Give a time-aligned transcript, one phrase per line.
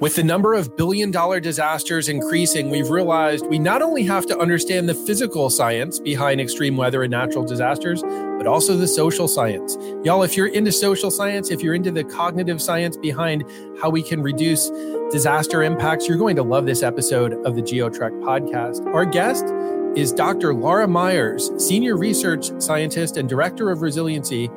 [0.00, 4.38] With the number of billion dollar disasters increasing, we've realized we not only have to
[4.38, 9.76] understand the physical science behind extreme weather and natural disasters, but also the social science.
[10.02, 13.44] Y'all, if you're into social science, if you're into the cognitive science behind
[13.80, 14.68] how we can reduce
[15.12, 18.84] disaster impacts, you're going to love this episode of the GeoTrek podcast.
[18.92, 19.44] Our guest
[19.96, 20.54] is Dr.
[20.54, 24.50] Laura Myers, Senior Research Scientist and Director of Resiliency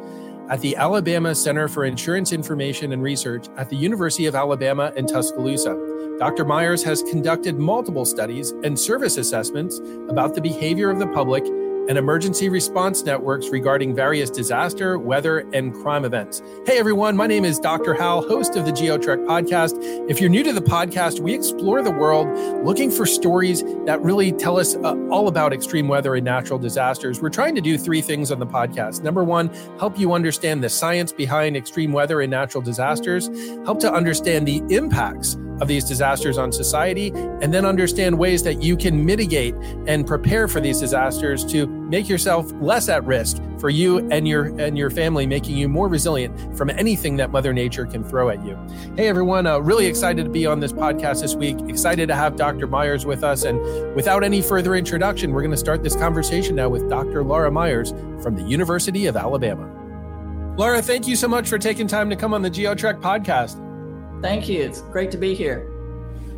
[0.50, 5.06] at the Alabama Center for Insurance Information and Research at the University of Alabama in
[5.06, 5.76] Tuscaloosa.
[6.20, 6.46] Dr.
[6.46, 9.80] Myers has conducted multiple studies and service assessments
[10.10, 11.44] about the behavior of the public
[11.88, 16.42] and emergency response networks regarding various disaster, weather, and crime events.
[16.66, 17.94] Hey everyone, my name is Dr.
[17.94, 19.78] Hal, host of the GeoTrek podcast.
[20.10, 22.28] If you're new to the podcast, we explore the world
[22.66, 27.22] looking for stories that really tell us uh, all about extreme weather and natural disasters.
[27.22, 29.04] We're trying to do three things on the podcast.
[29.04, 33.28] Number one, help you understand the science behind extreme weather and natural disasters,
[33.66, 38.62] help to understand the impacts of these disasters on society, and then understand ways that
[38.62, 39.56] you can mitigate
[39.88, 44.46] and prepare for these disasters to make yourself less at risk for you and your
[44.60, 48.44] and your family, making you more resilient from anything that Mother Nature can throw at
[48.46, 48.58] you.
[48.96, 51.58] Hey everyone, uh, really excited to be on this podcast this week.
[51.68, 52.68] Excited to have Dr.
[52.68, 53.60] Myers with us, and
[53.96, 57.24] without any further introduction, we're going to start this conversation now with Dr.
[57.24, 59.74] Laura Myers from the University of Alabama.
[60.58, 63.67] Laura, thank you so much for taking time to come on the GeoTrek podcast.
[64.22, 64.62] Thank you.
[64.62, 65.72] It's great to be here.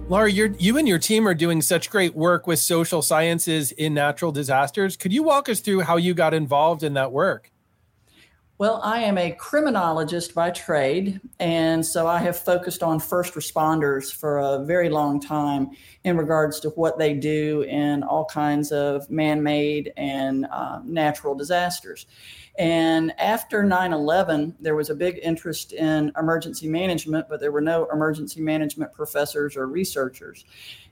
[0.10, 3.94] Laura, you you and your team are doing such great work with social sciences in
[3.94, 4.98] natural disasters.
[4.98, 7.52] Could you walk us through how you got involved in that work?
[8.60, 14.14] Well, I am a criminologist by trade, and so I have focused on first responders
[14.14, 15.70] for a very long time
[16.04, 21.36] in regards to what they do in all kinds of man made and uh, natural
[21.36, 22.06] disasters.
[22.60, 27.62] And after 9 11, there was a big interest in emergency management, but there were
[27.62, 30.44] no emergency management professors or researchers.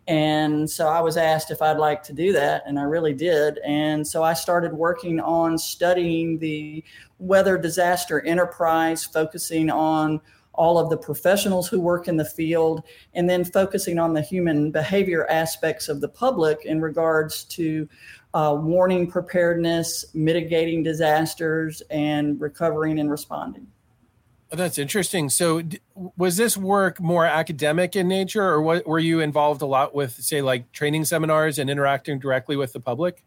[0.08, 3.60] And so I was asked if I'd like to do that, and I really did.
[3.66, 6.86] And so I started working on studying the
[7.20, 10.22] weather disaster enterprise, focusing on
[10.54, 14.72] all of the professionals who work in the field, and then focusing on the human
[14.72, 17.89] behavior aspects of the public in regards to
[18.37, 23.65] uh, warning preparedness, mitigating disasters, and recovering and responding.
[24.52, 25.30] Oh, that's interesting.
[25.30, 25.64] So,
[26.15, 30.11] was this work more academic in nature, or what, were you involved a lot with,
[30.11, 33.23] say, like training seminars and interacting directly with the public?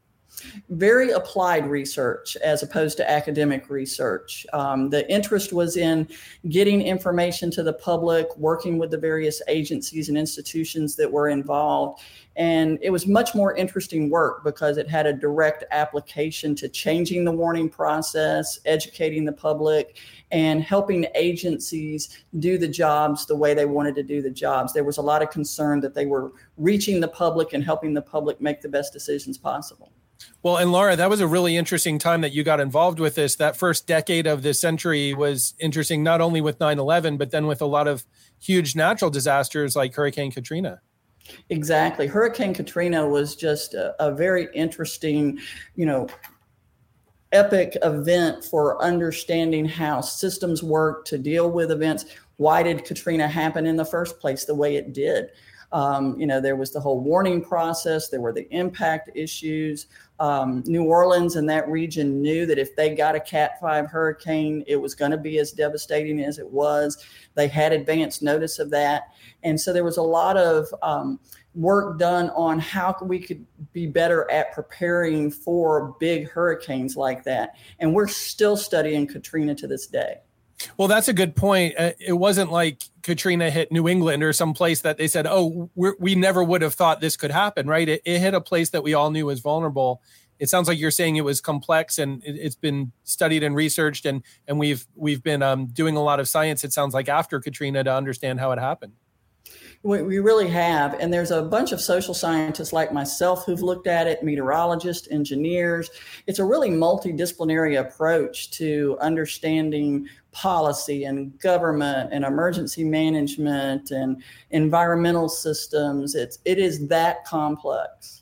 [0.71, 4.47] very applied research as opposed to academic research.
[4.53, 6.09] Um, the interest was in
[6.49, 12.01] getting information to the public, working with the various agencies and institutions that were involved.
[12.37, 17.25] And it was much more interesting work because it had a direct application to changing
[17.25, 19.99] the warning process, educating the public,
[20.31, 24.73] and helping agencies do the jobs the way they wanted to do the jobs.
[24.73, 28.03] There was a lot of concern that they were reaching the public and helping the
[28.03, 29.93] public make the best decisions possible.
[30.43, 33.37] Well, and Laura, that was a really interesting time that you got involved with this.
[33.37, 37.47] That first decade of this century was interesting, not only with 9 11, but then
[37.47, 38.05] with a lot of
[38.39, 40.81] huge natural disasters like Hurricane Katrina.
[41.51, 42.07] Exactly.
[42.07, 45.39] Hurricane Katrina was just a, a very interesting,
[45.77, 46.09] you know,
[47.33, 52.07] epic event for understanding how systems work to deal with events.
[52.37, 55.31] Why did Katrina happen in the first place the way it did?
[55.73, 59.87] Um, you know, there was the whole warning process, there were the impact issues.
[60.19, 64.65] Um, New Orleans and that region knew that if they got a Cat 5 hurricane,
[64.67, 67.05] it was going to be as devastating as it was.
[67.37, 69.15] They had advance notice of that.
[69.43, 71.19] And so there was a lot of um,
[71.55, 77.57] work done on how we could be better at preparing for big hurricanes like that.
[77.79, 80.19] And we're still studying Katrina to this day.
[80.77, 81.75] Well, that's a good point.
[81.79, 85.71] Uh, it wasn't like Katrina hit New England or some place that they said, "Oh,
[85.75, 87.89] we never would have thought this could happen." Right?
[87.89, 90.03] It, it, hit a place that we all knew was vulnerable.
[90.39, 94.05] It sounds like you're saying it was complex and it, has been studied and researched,
[94.05, 96.63] and and we've we've been um, doing a lot of science.
[96.65, 98.93] It sounds like after Katrina to understand how it happened.
[99.83, 100.95] We, we really have.
[101.01, 105.89] And there's a bunch of social scientists like myself who've looked at it, meteorologists, engineers.
[106.27, 115.29] It's a really multidisciplinary approach to understanding policy and government and emergency management and environmental
[115.29, 116.15] systems.
[116.15, 118.20] It's it is that complex.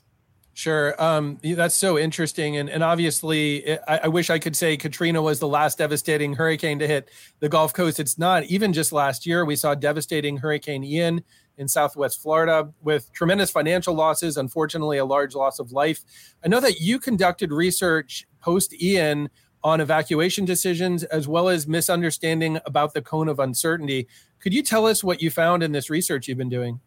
[0.59, 1.01] Sure.
[1.01, 2.57] Um, that's so interesting.
[2.57, 6.79] And, and obviously, I, I, wish I could say Katrina was the last devastating hurricane
[6.79, 7.07] to hit
[7.39, 7.97] the Gulf Coast.
[7.97, 8.43] It's not.
[8.43, 11.23] Even just last year, we saw devastating Hurricane Ian
[11.57, 16.01] in Southwest Florida with tremendous financial losses, unfortunately, a large loss of life.
[16.43, 19.29] I know that you conducted research post Ian
[19.63, 24.09] on evacuation decisions as well as misunderstanding about the cone of uncertainty.
[24.41, 26.81] Could you tell us what you found in this research you've been doing?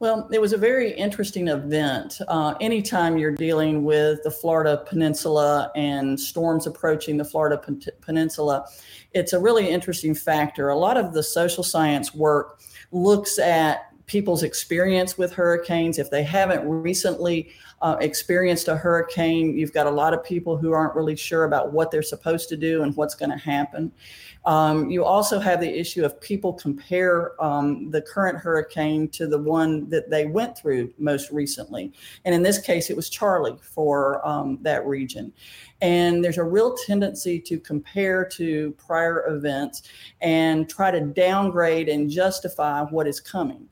[0.00, 2.22] Well, it was a very interesting event.
[2.26, 8.66] Uh, anytime you're dealing with the Florida Peninsula and storms approaching the Florida Pen- Peninsula,
[9.12, 10.70] it's a really interesting factor.
[10.70, 12.62] A lot of the social science work
[12.92, 15.98] looks at people's experience with hurricanes.
[15.98, 17.50] If they haven't recently
[17.82, 21.74] uh, experienced a hurricane, you've got a lot of people who aren't really sure about
[21.74, 23.92] what they're supposed to do and what's going to happen.
[24.46, 29.38] Um, you also have the issue of people compare um, the current hurricane to the
[29.38, 31.92] one that they went through most recently.
[32.24, 35.32] And in this case, it was Charley for um, that region.
[35.82, 39.82] And there's a real tendency to compare to prior events
[40.20, 43.68] and try to downgrade and justify what is coming.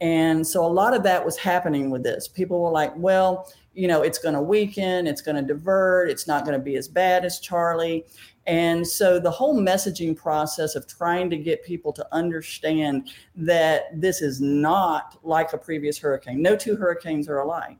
[0.00, 2.26] And so a lot of that was happening with this.
[2.26, 6.26] People were like, well, you know, it's going to weaken, it's going to divert, it's
[6.26, 8.04] not going to be as bad as Charley.
[8.46, 14.20] And so the whole messaging process of trying to get people to understand that this
[14.20, 16.42] is not like a previous hurricane.
[16.42, 17.78] No two hurricanes are alike.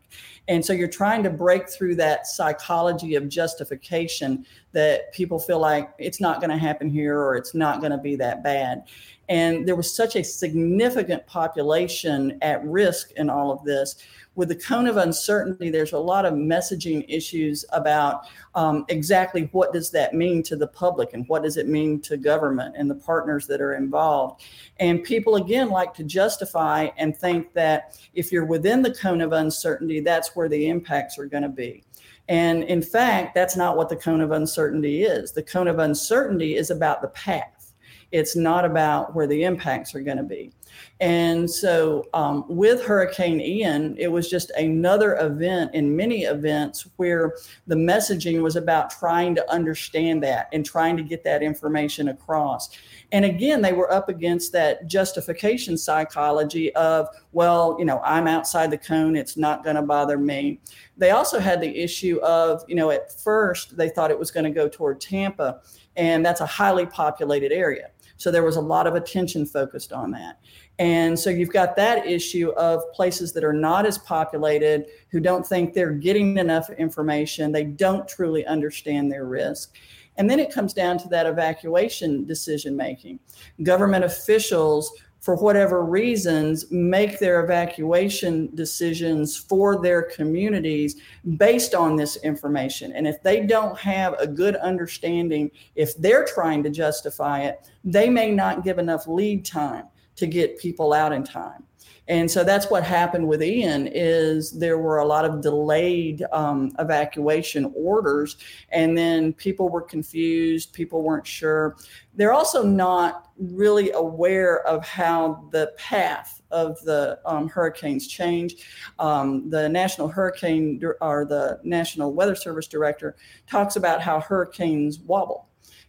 [0.48, 5.90] And so you're trying to break through that psychology of justification that people feel like
[5.98, 8.84] it's not going to happen here or it's not going to be that bad.
[9.28, 14.02] And there was such a significant population at risk in all of this
[14.34, 19.72] with the cone of uncertainty, there's a lot of messaging issues about um, exactly what
[19.72, 22.94] does that mean to the public and what does it mean to government and the
[22.94, 24.42] partners that are involved.
[24.80, 29.32] And people, again, like to justify and think that if you're within the cone of
[29.32, 31.84] uncertainty, that's where the impacts are going to be.
[32.28, 35.32] And in fact, that's not what the cone of uncertainty is.
[35.32, 37.72] The cone of uncertainty is about the path.
[38.12, 40.52] It's not about where the impacts are going to be.
[41.00, 47.34] And so um, with Hurricane Ian, it was just another event in many events where
[47.66, 52.70] the messaging was about trying to understand that and trying to get that information across.
[53.10, 58.70] And again, they were up against that justification psychology of, well, you know, I'm outside
[58.70, 60.60] the cone, it's not going to bother me.
[60.96, 64.44] They also had the issue of, you know, at first they thought it was going
[64.44, 65.60] to go toward Tampa,
[65.96, 67.90] and that's a highly populated area.
[68.16, 70.38] So there was a lot of attention focused on that.
[70.78, 75.46] And so you've got that issue of places that are not as populated, who don't
[75.46, 79.74] think they're getting enough information, they don't truly understand their risk.
[80.16, 83.18] And then it comes down to that evacuation decision making.
[83.62, 90.96] Government officials, for whatever reasons, make their evacuation decisions for their communities
[91.36, 92.92] based on this information.
[92.92, 98.10] And if they don't have a good understanding, if they're trying to justify it, they
[98.10, 99.84] may not give enough lead time
[100.22, 101.64] to get people out in time.
[102.06, 106.70] And so that's what happened with Ian is there were a lot of delayed um,
[106.78, 108.36] evacuation orders,
[108.70, 110.72] and then people were confused.
[110.72, 111.76] People weren't sure.
[112.14, 118.56] They're also not really aware of how the path of the um, hurricanes change.
[119.00, 123.16] Um, the National Hurricane or the National Weather Service director
[123.48, 125.48] talks about how hurricanes wobble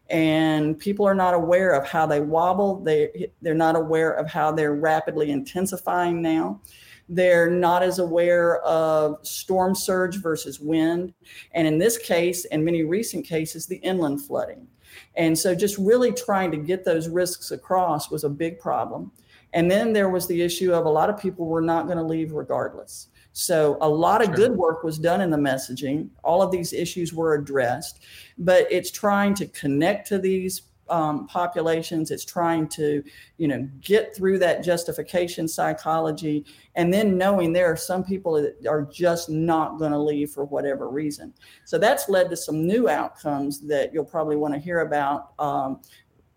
[0.10, 2.82] and people are not aware of how they wobble.
[2.84, 6.62] They they're not aware of how they're rapidly intensifying now.
[7.10, 11.14] They're not as aware of storm surge versus wind.
[11.54, 14.68] And in this case and many recent cases the inland flooding.
[15.16, 19.12] And so just really trying to get those risks across was a big problem.
[19.54, 22.04] And then there was the issue of a lot of people were not going to
[22.04, 26.10] leave regardless so a lot of good work was done in the messaging.
[26.24, 28.04] All of these issues were addressed,
[28.38, 32.12] but it's trying to connect to these um, populations.
[32.12, 33.04] It's trying to,
[33.38, 38.68] you know, get through that justification psychology, and then knowing there are some people that
[38.68, 41.34] are just not going to leave for whatever reason.
[41.66, 45.34] So that's led to some new outcomes that you'll probably want to hear about.
[45.40, 45.82] Um,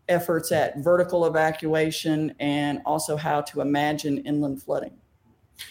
[0.09, 4.97] efforts at vertical evacuation and also how to imagine inland flooding.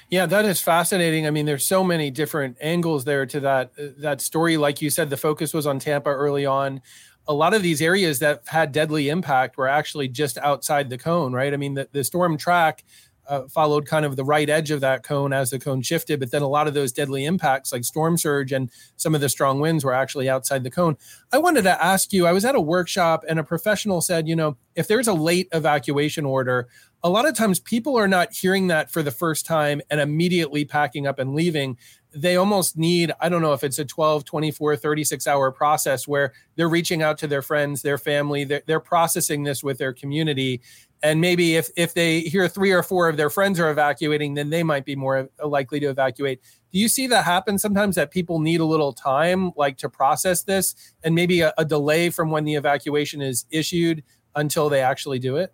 [0.09, 1.27] Yeah, that is fascinating.
[1.27, 4.57] I mean, there's so many different angles there to that uh, that story.
[4.57, 6.81] Like you said, the focus was on Tampa early on.
[7.27, 11.33] A lot of these areas that had deadly impact were actually just outside the cone,
[11.33, 11.53] right?
[11.53, 12.83] I mean, the, the storm track
[13.27, 16.31] uh, followed kind of the right edge of that cone as the cone shifted, but
[16.31, 19.59] then a lot of those deadly impacts, like storm surge and some of the strong
[19.59, 20.97] winds, were actually outside the cone.
[21.31, 24.35] I wanted to ask you I was at a workshop and a professional said, you
[24.35, 26.67] know, if there's a late evacuation order,
[27.05, 30.65] a lot of times people are not hearing that for the first time and immediately
[30.65, 31.77] packing up and leaving.
[32.15, 36.31] they almost need i don't know if it's a 12 24 36 hour process where
[36.55, 40.61] they're reaching out to their friends their family they're, they're processing this with their community
[41.03, 44.49] and maybe if if they hear three or four of their friends are evacuating then
[44.49, 46.41] they might be more likely to evacuate.
[46.71, 50.43] Do you see that happen sometimes that people need a little time like to process
[50.43, 50.75] this?
[51.03, 54.03] And maybe a, a delay from when the evacuation is issued
[54.35, 55.53] until they actually do it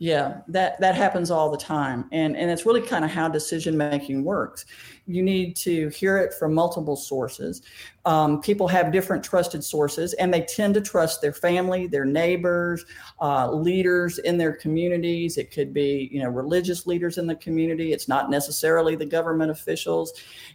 [0.00, 3.76] yeah, that that happens all the time, and and it's really kind of how decision
[3.76, 4.64] making works.
[5.06, 7.62] You need to hear it from multiple sources.
[8.04, 12.84] Um, people have different trusted sources, and they tend to trust their family, their neighbors,
[13.20, 15.36] uh, leaders in their communities.
[15.36, 17.92] It could be you know religious leaders in the community.
[17.92, 20.12] It's not necessarily the government officials,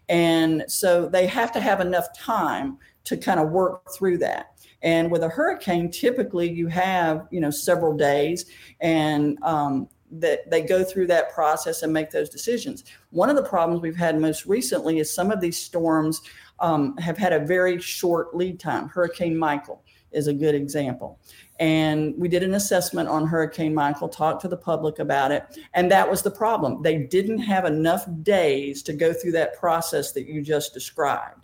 [0.08, 4.53] and so they have to have enough time to kind of work through that.
[4.84, 8.46] And with a hurricane, typically you have, you know, several days
[8.82, 12.84] and um, that they go through that process and make those decisions.
[13.10, 16.22] One of the problems we've had most recently is some of these storms
[16.60, 18.90] um, have had a very short lead time.
[18.90, 21.20] Hurricane Michael is a good example.
[21.60, 25.60] And we did an assessment on Hurricane Michael, talked to the public about it.
[25.74, 26.84] And that was the problem.
[26.84, 31.42] They didn't have enough days to go through that process that you just described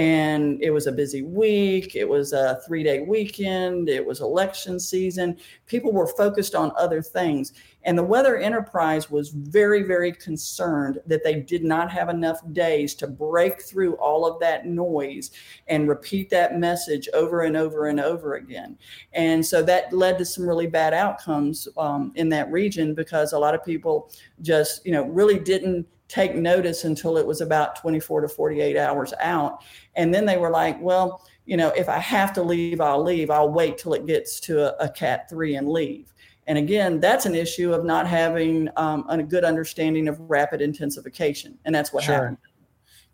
[0.00, 1.94] and it was a busy week.
[1.94, 3.90] It was a three day weekend.
[3.90, 5.36] It was election season.
[5.66, 7.52] People were focused on other things.
[7.82, 12.94] And the Weather Enterprise was very, very concerned that they did not have enough days
[12.94, 15.32] to break through all of that noise
[15.68, 18.78] and repeat that message over and over and over again.
[19.12, 23.38] And so that led to some really bad outcomes um, in that region because a
[23.38, 28.22] lot of people just, you know, really didn't take notice until it was about 24
[28.22, 29.62] to 48 hours out.
[29.94, 33.30] And then they were like, well, you know, if I have to leave, I'll leave.
[33.30, 36.12] I'll wait till it gets to a, a Cat 3 and leave.
[36.46, 41.56] And again, that's an issue of not having um, a good understanding of rapid intensification.
[41.64, 42.14] And that's what sure.
[42.14, 42.38] happened.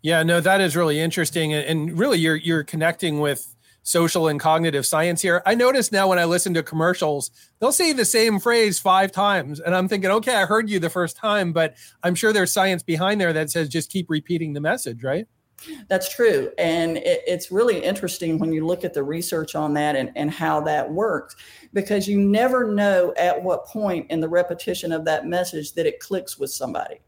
[0.01, 1.53] Yeah, no, that is really interesting.
[1.53, 3.55] And, and really, you're, you're connecting with
[3.87, 5.41] social and cognitive science here.
[5.45, 9.61] I notice now when I listen to commercials, they'll say the same phrase five times.
[9.61, 12.83] And I'm thinking, okay, I heard you the first time, but I'm sure there's science
[12.83, 15.25] behind there that says just keep repeating the message, right?
[15.87, 16.51] That's true.
[16.57, 20.29] And it, it's really interesting when you look at the research on that and, and
[20.31, 21.37] how that works,
[21.71, 26.01] because you never know at what point in the repetition of that message that it
[26.01, 26.99] clicks with somebody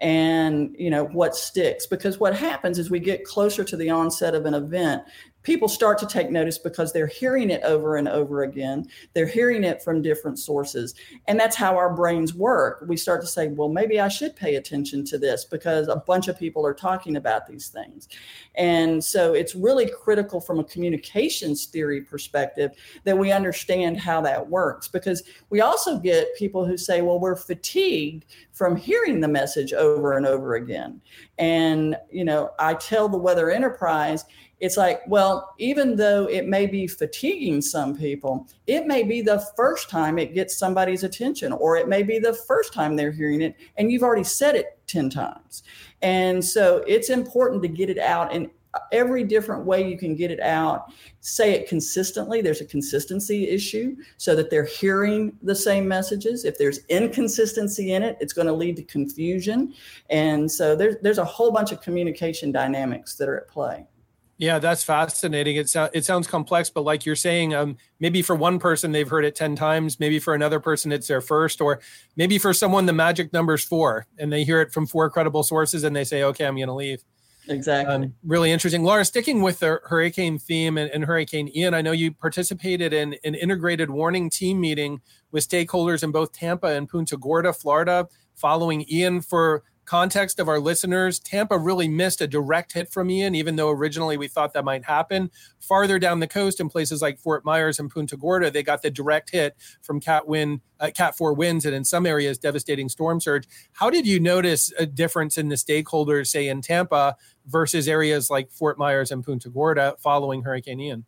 [0.00, 4.34] and you know what sticks because what happens is we get closer to the onset
[4.34, 5.02] of an event
[5.42, 8.86] people start to take notice because they're hearing it over and over again.
[9.14, 10.94] They're hearing it from different sources.
[11.26, 12.84] And that's how our brains work.
[12.86, 16.28] We start to say, well, maybe I should pay attention to this because a bunch
[16.28, 18.08] of people are talking about these things.
[18.56, 22.72] And so it's really critical from a communications theory perspective
[23.04, 27.36] that we understand how that works because we also get people who say, well, we're
[27.36, 31.00] fatigued from hearing the message over and over again.
[31.38, 34.24] And, you know, I tell the Weather Enterprise,
[34.60, 39.38] it's like, well, even though it may be fatiguing some people, it may be the
[39.56, 43.40] first time it gets somebody's attention, or it may be the first time they're hearing
[43.40, 45.62] it, and you've already said it 10 times.
[46.02, 48.50] And so it's important to get it out in
[48.92, 50.92] every different way you can get it out.
[51.20, 52.40] Say it consistently.
[52.40, 56.44] There's a consistency issue so that they're hearing the same messages.
[56.44, 59.74] If there's inconsistency in it, it's going to lead to confusion.
[60.10, 63.86] And so there's, there's a whole bunch of communication dynamics that are at play.
[64.40, 65.56] Yeah, that's fascinating.
[65.56, 69.08] It, so, it sounds complex, but like you're saying, um, maybe for one person they've
[69.08, 71.80] heard it 10 times, maybe for another person it's their first, or
[72.14, 75.82] maybe for someone the magic number's four and they hear it from four credible sources
[75.82, 77.02] and they say, okay, I'm going to leave.
[77.48, 77.94] Exactly.
[77.94, 78.84] Um, really interesting.
[78.84, 83.16] Laura, sticking with the hurricane theme and, and, Hurricane Ian, I know you participated in
[83.24, 85.00] an integrated warning team meeting
[85.32, 90.60] with stakeholders in both Tampa and Punta Gorda, Florida, following Ian for context of our
[90.60, 94.64] listeners, Tampa really missed a direct hit from Ian, even though originally we thought that
[94.64, 95.30] might happen.
[95.60, 98.90] Farther down the coast, in places like Fort Myers and Punta Gorda, they got the
[98.90, 103.18] direct hit from Cat wind, uh, Cat four winds, and in some areas, devastating storm
[103.18, 103.48] surge.
[103.72, 107.16] How did you notice a difference in the stakeholders, say in Tampa,
[107.46, 111.06] versus areas like Fort Myers and Punta Gorda following Hurricane Ian?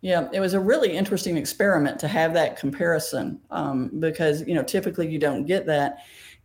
[0.00, 4.62] Yeah, it was a really interesting experiment to have that comparison um, because you know
[4.62, 5.98] typically you don't get that.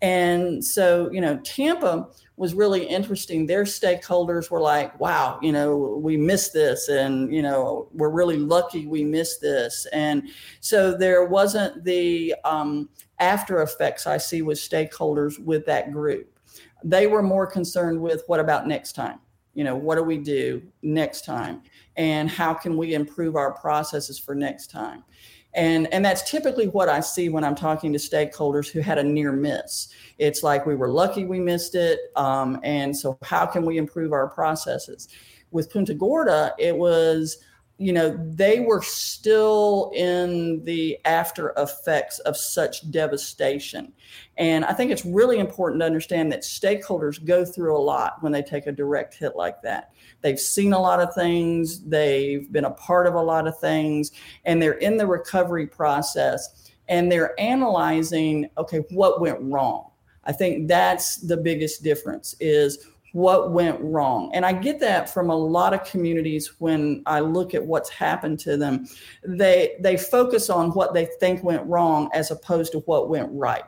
[0.04, 3.46] And so, you know, Tampa was really interesting.
[3.46, 6.90] Their stakeholders were like, wow, you know, we missed this.
[6.90, 9.88] And, you know, we're really lucky we missed this.
[9.94, 10.28] And
[10.60, 16.38] so there wasn't the um, after effects I see with stakeholders with that group.
[16.84, 19.20] They were more concerned with what about next time?
[19.54, 21.62] You know, what do we do next time?
[21.96, 25.06] And how can we improve our processes for next time?
[25.56, 29.04] And, and that's typically what I see when I'm talking to stakeholders who had a
[29.04, 29.90] near miss.
[30.18, 32.00] It's like we were lucky we missed it.
[32.16, 35.10] Um, and so, how can we improve our processes?
[35.52, 37.38] With Punta Gorda, it was
[37.80, 43.92] you know, they were still in the after effects of such devastation.
[44.38, 48.32] And I think it's really important to understand that stakeholders go through a lot when
[48.32, 49.92] they take a direct hit like that.
[50.22, 54.12] They've seen a lot of things, they've been a part of a lot of things,
[54.46, 59.90] and they're in the recovery process and they're analyzing okay, what went wrong?
[60.26, 64.32] I think that's the biggest difference is what went wrong.
[64.34, 68.40] And I get that from a lot of communities when I look at what's happened
[68.40, 68.88] to them.
[69.24, 73.64] They they focus on what they think went wrong as opposed to what went right.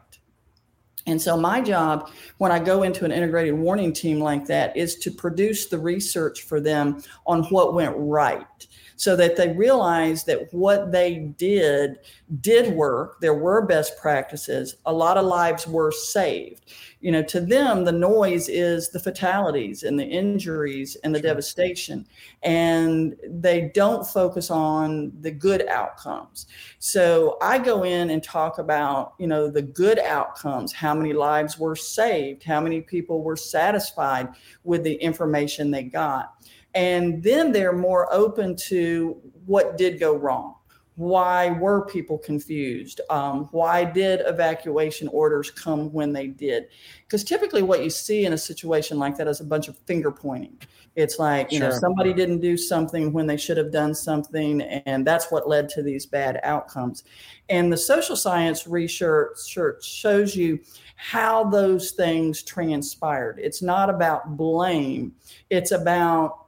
[1.07, 2.09] And so my job
[2.39, 6.41] when I go into an integrated warning team like that is to produce the research
[6.41, 11.99] for them on what went right so that they realize that what they did
[12.41, 13.19] did work.
[13.21, 14.77] There were best practices.
[14.85, 16.71] A lot of lives were saved.
[17.05, 22.07] You know, to them, the noise is the fatalities and the injuries and the devastation.
[22.41, 26.47] And they don't focus on the good outcomes.
[26.79, 31.59] So I go in and talk about, you know, the good outcomes, how many lives
[31.59, 34.29] were saved, how many people were satisfied
[34.63, 36.33] with the information they got
[36.73, 40.54] and then they're more open to what did go wrong
[40.95, 43.01] why were people confused?
[43.09, 46.67] Um, why did evacuation orders come when they did?
[47.03, 50.11] Because typically what you see in a situation like that is a bunch of finger
[50.11, 50.57] pointing.
[50.95, 51.69] It's like you sure.
[51.69, 55.67] know somebody didn't do something when they should have done something and that's what led
[55.69, 57.03] to these bad outcomes.
[57.49, 59.37] And the social science research
[59.83, 60.59] shows you
[60.95, 63.39] how those things transpired.
[63.41, 65.13] It's not about blame.
[65.49, 66.44] It's about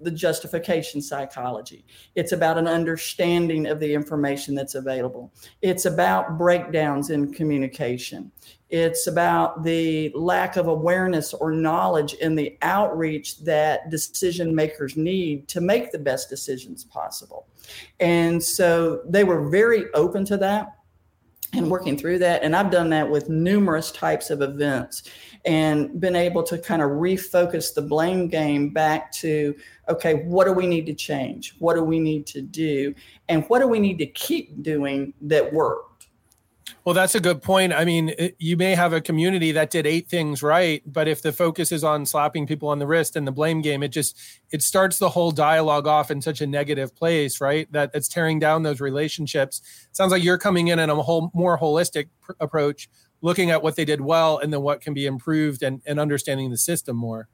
[0.00, 1.84] the justification psychology.
[2.14, 5.32] It's about an understanding of the information that's available.
[5.62, 8.32] It's about breakdowns in communication.
[8.70, 15.48] It's about the lack of awareness or knowledge in the outreach that decision makers need
[15.48, 17.48] to make the best decisions possible.
[17.98, 20.76] And so they were very open to that
[21.52, 22.42] and working through that.
[22.42, 25.02] And I've done that with numerous types of events
[25.44, 29.54] and been able to kind of refocus the blame game back to
[29.88, 31.54] okay, what do we need to change?
[31.58, 32.94] What do we need to do?
[33.28, 35.90] And what do we need to keep doing that worked?
[36.84, 37.72] Well, that's a good point.
[37.72, 41.32] I mean, you may have a community that did eight things right, but if the
[41.32, 44.16] focus is on slapping people on the wrist and the blame game, it just
[44.50, 47.70] it starts the whole dialogue off in such a negative place, right?
[47.72, 49.60] That it's tearing down those relationships.
[49.92, 52.88] Sounds like you're coming in in a whole more holistic pr- approach
[53.22, 56.50] looking at what they did well and then what can be improved and, and understanding
[56.50, 57.28] the system more.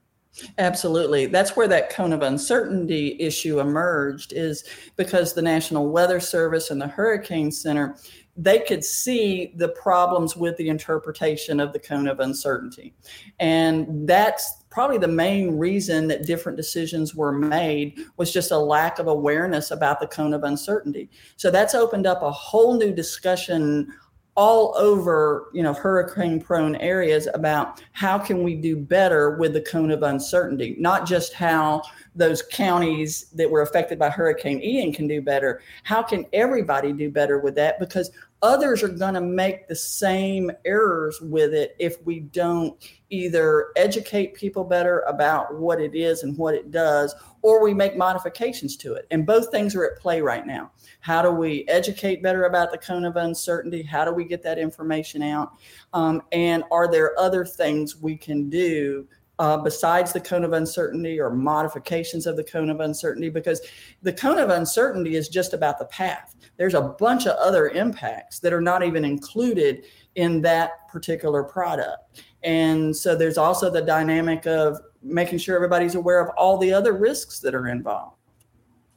[0.59, 1.27] Absolutely.
[1.27, 4.65] That's where that cone of uncertainty issue emerged, is
[4.97, 7.97] because the National Weather Service and the Hurricane Center,
[8.37, 12.95] they could see the problems with the interpretation of the cone of uncertainty.
[13.41, 18.99] And that's probably the main reason that different decisions were made was just a lack
[18.99, 21.09] of awareness about the cone of uncertainty.
[21.37, 23.91] So that's opened up a whole new discussion
[24.37, 29.61] all over you know hurricane prone areas about how can we do better with the
[29.63, 31.83] cone of uncertainty not just how
[32.15, 37.11] those counties that were affected by hurricane ian can do better how can everybody do
[37.11, 37.79] better with that?
[37.79, 38.11] Because
[38.43, 42.77] others are going to make the same errors with it if we don't
[43.11, 47.97] either educate people better about what it is and what it does or we make
[47.97, 50.71] modifications to it and both things are at play right now
[51.07, 53.81] how do we educate better about the cone of uncertainty?
[53.81, 55.53] How do we get that information out?
[55.93, 59.07] Um, and are there other things we can do
[59.39, 63.61] uh, besides the cone of uncertainty or modifications of the cone of uncertainty because
[64.03, 66.35] the cone of uncertainty is just about the path.
[66.57, 72.23] There's a bunch of other impacts that are not even included in that particular product.
[72.43, 76.95] And so there's also the dynamic of making sure everybody's aware of all the other
[76.95, 78.17] risks that are involved.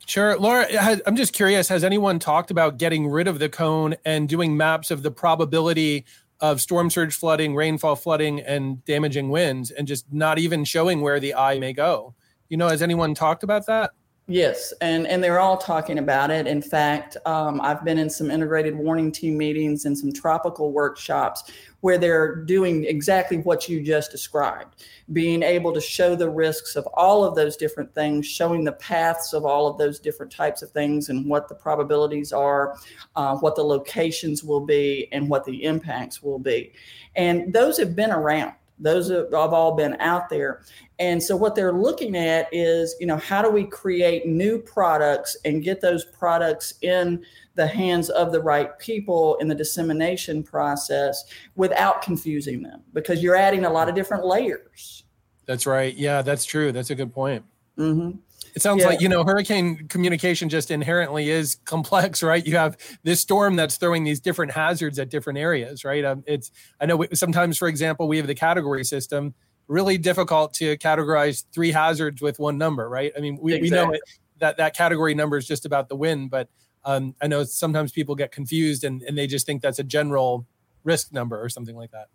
[0.06, 0.40] Sure.
[0.40, 0.66] Laura,
[1.06, 4.90] I'm just curious has anyone talked about getting rid of the cone and doing maps
[4.90, 6.06] of the probability
[6.42, 11.20] of storm surge flooding, rainfall flooding, and damaging winds, and just not even showing where
[11.20, 12.16] the eye may go?
[12.50, 13.92] You know, has anyone talked about that?
[14.32, 16.46] Yes, and and they're all talking about it.
[16.46, 21.52] In fact, um, I've been in some integrated warning team meetings and some tropical workshops
[21.82, 26.86] where they're doing exactly what you just described, being able to show the risks of
[26.94, 30.70] all of those different things, showing the paths of all of those different types of
[30.70, 32.78] things, and what the probabilities are,
[33.16, 36.72] uh, what the locations will be, and what the impacts will be.
[37.16, 40.62] And those have been around Those have, all been out there.
[41.00, 45.38] And so what they're looking at is, you know, how do we create new products
[45.46, 47.24] and get those products in
[47.56, 53.36] the hands of the right people in the dissemination process without confusing them because you're
[53.36, 55.04] adding a lot of different layers.
[55.46, 55.94] That's right.
[55.96, 56.72] Yeah, that's true.
[56.72, 57.44] That's a good point.
[57.78, 58.18] Mm-hmm.
[58.56, 58.90] It sounds yeah.
[58.90, 62.46] like, you know, hurricane communication just inherently is complex, right?
[62.46, 66.04] You have this storm that's throwing these different hazards at different areas, right?
[66.04, 69.34] Um, it's, I know we, sometimes, for example, we have the category system,
[69.68, 73.12] really difficult to categorize three hazards with one number, right?
[73.16, 73.70] I mean, we, exactly.
[73.70, 74.02] we know it,
[74.40, 76.50] that that category number is just about the wind, but
[76.86, 80.48] um, I know sometimes people get confused and, and they just think that's a general
[80.84, 82.08] risk number or something like that.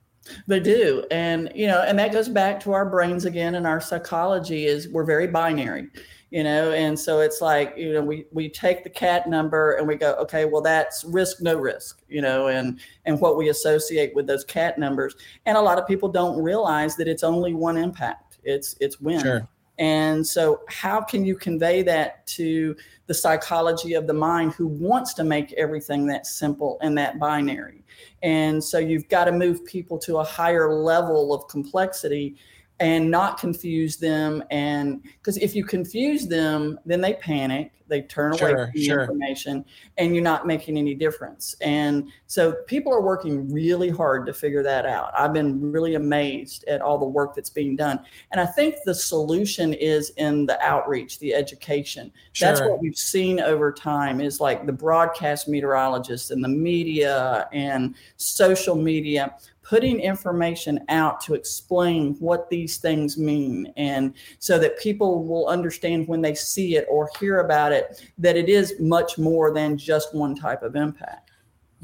[0.47, 1.05] They do.
[1.11, 4.89] And, you know, and that goes back to our brains again and our psychology is
[4.89, 5.89] we're very binary
[6.35, 9.87] you know and so it's like you know we we take the cat number and
[9.87, 14.13] we go okay well that's risk no risk you know and and what we associate
[14.17, 15.15] with those cat numbers.
[15.47, 18.39] And a lot of people don't realize that it's only one impact.
[18.43, 19.49] It's it's win sure.
[19.79, 22.75] and so how can you convey that to
[23.07, 27.85] the psychology of the mind who wants to make everything that simple and that binary?
[28.25, 32.37] And so you've got to move people to a higher level of complexity
[32.81, 34.43] and not confuse them.
[34.51, 39.01] And because if you confuse them then they panic they turn away from the sure.
[39.01, 39.65] information
[39.99, 41.55] and you're not making any difference.
[41.61, 45.13] And so people are working really hard to figure that out.
[45.19, 48.01] I've been really amazed at all the work that's being done.
[48.33, 52.11] And i think the solution is in the outreach the education.
[52.33, 52.49] Sure.
[52.49, 57.95] that's what we've seen over time is like the broadcast meteorologists and the media and
[58.17, 59.35] social media
[59.65, 66.07] putting information out to explain what these things mean and so that people will understand
[66.07, 70.15] when they see it or hear about it that it is much more than just
[70.15, 71.31] one type of impact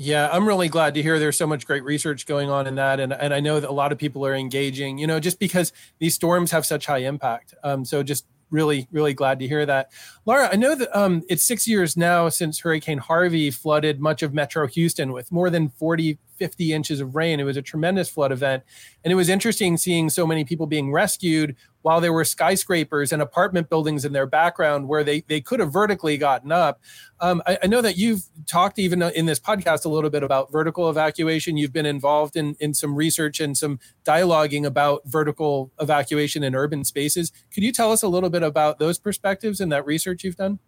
[0.03, 3.01] yeah, I'm really glad to hear there's so much great research going on in that,
[3.01, 4.97] and and I know that a lot of people are engaging.
[4.97, 7.53] You know, just because these storms have such high impact.
[7.63, 9.91] Um, so just really, really glad to hear that.
[10.27, 14.35] Laura, I know that um, it's six years now since Hurricane Harvey flooded much of
[14.35, 17.39] Metro Houston with more than 40, 50 inches of rain.
[17.39, 18.65] It was a tremendous flood event.
[19.05, 23.21] And it was interesting seeing so many people being rescued while there were skyscrapers and
[23.21, 26.81] apartment buildings in their background where they, they could have vertically gotten up.
[27.21, 30.51] Um, I, I, know that you've talked even in this podcast a little bit about
[30.51, 31.57] vertical evacuation.
[31.57, 36.85] You've been involved in, in some research and some dialoguing about vertical evacuation in urban
[36.85, 37.33] spaces.
[37.53, 40.59] Could you tell us a little bit about those perspectives and that research you've done?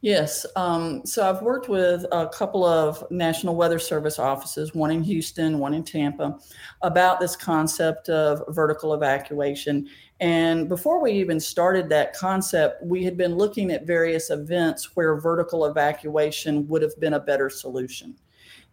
[0.00, 0.44] Yes.
[0.56, 5.58] Um, so I've worked with a couple of National Weather Service offices, one in Houston,
[5.58, 6.38] one in Tampa,
[6.82, 9.88] about this concept of vertical evacuation.
[10.20, 15.20] And before we even started that concept, we had been looking at various events where
[15.20, 18.16] vertical evacuation would have been a better solution.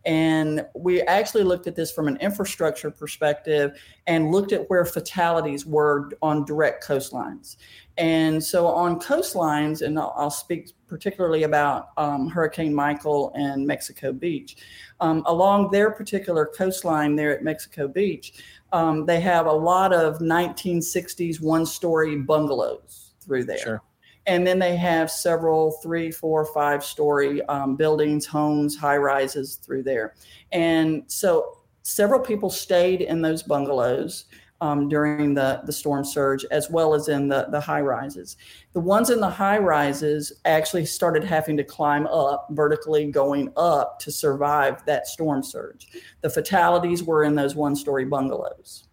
[0.05, 5.65] And we actually looked at this from an infrastructure perspective and looked at where fatalities
[5.65, 7.57] were on direct coastlines.
[7.97, 14.13] And so on coastlines, and I'll, I'll speak particularly about um, Hurricane Michael and Mexico
[14.13, 14.55] Beach,
[15.01, 18.33] um, along their particular coastline there at Mexico Beach,
[18.71, 23.57] um, they have a lot of 1960s one story bungalows through there.
[23.57, 23.81] Sure.
[24.29, 29.81] And then they have several three, four, five story um, buildings, homes, high rises through
[29.81, 30.13] there.
[30.51, 34.25] And so several people stayed in those bungalows
[34.61, 38.37] um, during the, the storm surge, as well as in the, the high rises.
[38.73, 43.97] The ones in the high rises actually started having to climb up, vertically going up
[44.01, 45.87] to survive that storm surge.
[46.21, 48.88] The fatalities were in those one story bungalows.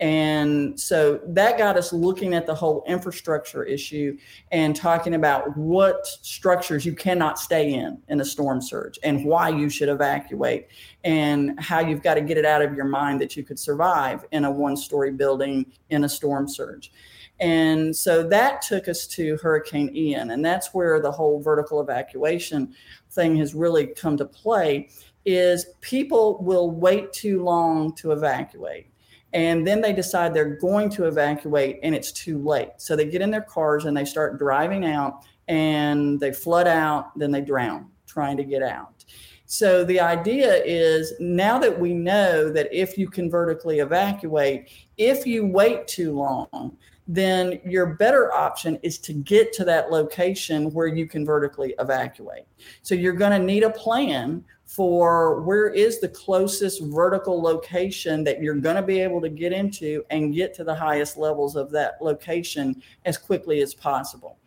[0.00, 4.16] And so that got us looking at the whole infrastructure issue
[4.50, 9.50] and talking about what structures you cannot stay in in a storm surge and why
[9.50, 10.68] you should evacuate
[11.04, 14.24] and how you've got to get it out of your mind that you could survive
[14.32, 16.90] in a one story building in a storm surge.
[17.38, 20.30] And so that took us to Hurricane Ian.
[20.30, 22.74] And that's where the whole vertical evacuation
[23.10, 24.88] thing has really come to play
[25.26, 28.89] is people will wait too long to evacuate
[29.32, 32.70] and then they decide they're going to evacuate and it's too late.
[32.78, 37.18] So they get in their cars and they start driving out and they flood out
[37.18, 39.04] then they drown trying to get out.
[39.46, 45.26] So the idea is now that we know that if you can vertically evacuate if
[45.26, 46.76] you wait too long
[47.12, 52.44] then your better option is to get to that location where you can vertically evacuate.
[52.82, 58.40] So you're going to need a plan for where is the closest vertical location that
[58.40, 61.72] you're going to be able to get into and get to the highest levels of
[61.72, 64.38] that location as quickly as possible.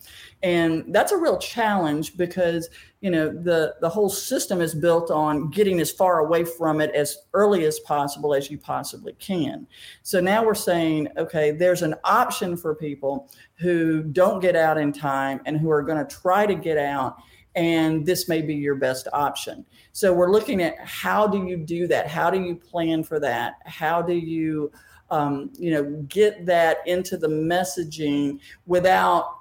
[0.42, 2.70] And that's a real challenge because
[3.02, 6.96] you know the the whole system is built on getting as far away from it
[6.96, 9.68] as early as possible as you possibly can.
[10.04, 14.94] So now we're saying okay there's an option for people who don't get out in
[14.94, 17.18] time and who are going to try to get out
[17.56, 19.66] and this may be your best option.
[19.92, 22.08] So we're looking at how do you do that?
[22.08, 23.56] How do you plan for that?
[23.66, 24.72] How do you,
[25.12, 29.40] um, you know, get that into the messaging without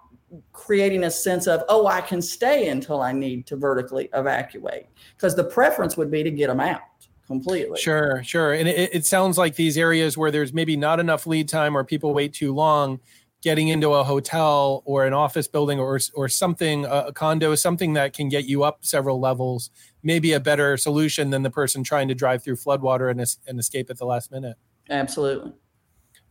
[0.53, 5.37] creating a sense of oh I can stay until I need to vertically evacuate because
[5.37, 6.81] the preference would be to get them out
[7.27, 7.79] completely.
[7.79, 8.53] Sure, sure.
[8.53, 11.85] And it, it sounds like these areas where there's maybe not enough lead time or
[11.85, 13.01] people wait too long
[13.43, 18.13] getting into a hotel or an office building or or something a condo something that
[18.15, 19.71] can get you up several levels
[20.03, 23.91] maybe a better solution than the person trying to drive through floodwater and, and escape
[23.91, 24.57] at the last minute.
[24.89, 25.53] Absolutely.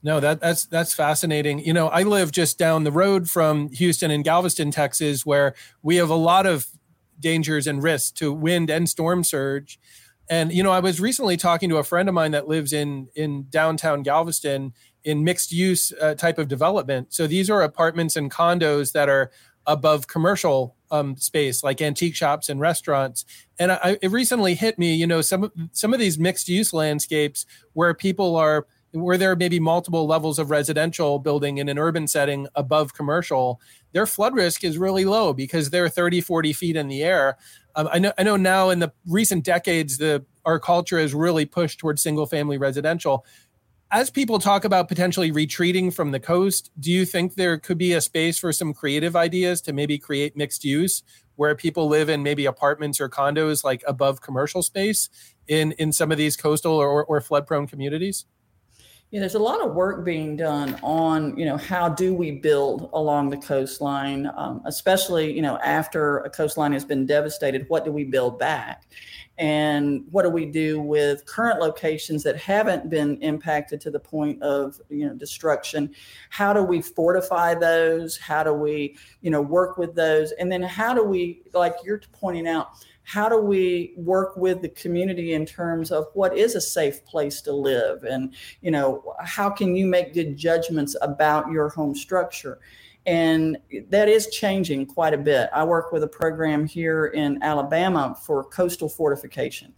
[0.03, 1.59] No that that's that's fascinating.
[1.59, 5.97] You know i live just down the road from houston and galveston texas where we
[5.97, 6.65] have a lot of
[7.19, 9.79] dangers and risks to wind and storm surge.
[10.29, 13.09] And you know i was recently talking to a friend of mine that lives in
[13.15, 17.13] in downtown galveston in mixed use uh, type of development.
[17.13, 19.31] So these are apartments and condos that are
[19.67, 23.25] above commercial um, space, like antique shops and restaurants.
[23.59, 27.45] And I, it recently hit me, you know, some some of these mixed use landscapes
[27.73, 32.07] where people are where there may be multiple levels of residential building in an urban
[32.07, 33.61] setting above commercial,
[33.93, 37.37] their flood risk is really low because they're 30, 40 feet in the air.
[37.75, 41.45] Um, I know I know now in the recent decades, the our culture has really
[41.45, 43.25] pushed towards single family residential
[43.91, 47.93] as people talk about potentially retreating from the coast, do you think there could be
[47.93, 51.03] a space for some creative ideas to maybe create mixed use
[51.35, 55.09] where people live in maybe apartments or condos like above commercial space
[55.47, 58.25] in in some of these coastal or, or flood prone communities?
[59.11, 62.89] Yeah, there's a lot of work being done on, you know, how do we build
[62.93, 67.91] along the coastline, um, especially, you know, after a coastline has been devastated, what do
[67.91, 68.85] we build back?
[69.41, 74.41] and what do we do with current locations that haven't been impacted to the point
[74.43, 75.89] of you know destruction?
[76.29, 78.17] How do we fortify those?
[78.17, 80.31] How do we you know work with those?
[80.33, 82.69] And then how do we like you're pointing out
[83.11, 87.41] how do we work with the community in terms of what is a safe place
[87.41, 88.05] to live?
[88.05, 92.61] And you know how can you make good judgments about your home structure
[93.07, 93.57] and
[93.89, 95.49] that is changing quite a bit.
[95.53, 99.73] I work with a program here in Alabama for coastal fortification.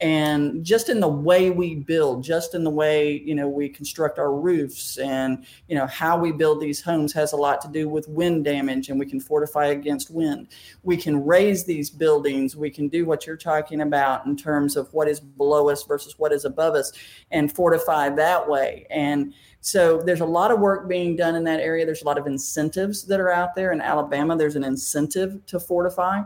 [0.00, 4.20] And just in the way we build, just in the way, you know, we construct
[4.20, 7.88] our roofs and, you know, how we build these homes has a lot to do
[7.88, 10.46] with wind damage and we can fortify against wind.
[10.84, 12.54] We can raise these buildings.
[12.54, 16.16] We can do what you're talking about in terms of what is below us versus
[16.16, 16.92] what is above us
[17.32, 18.86] and fortify that way.
[18.88, 19.34] And
[19.68, 21.84] so there's a lot of work being done in that area.
[21.84, 23.70] There's a lot of incentives that are out there.
[23.70, 26.22] In Alabama, there's an incentive to fortify,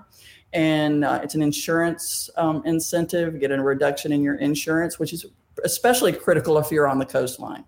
[0.52, 3.40] and uh, it's an insurance um, incentive.
[3.40, 5.26] get a reduction in your insurance, which is
[5.64, 7.64] especially critical if you're on the coastline.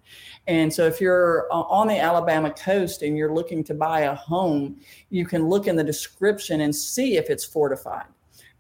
[0.47, 4.15] And so, if you're uh, on the Alabama coast and you're looking to buy a
[4.15, 4.77] home,
[5.11, 8.07] you can look in the description and see if it's fortified.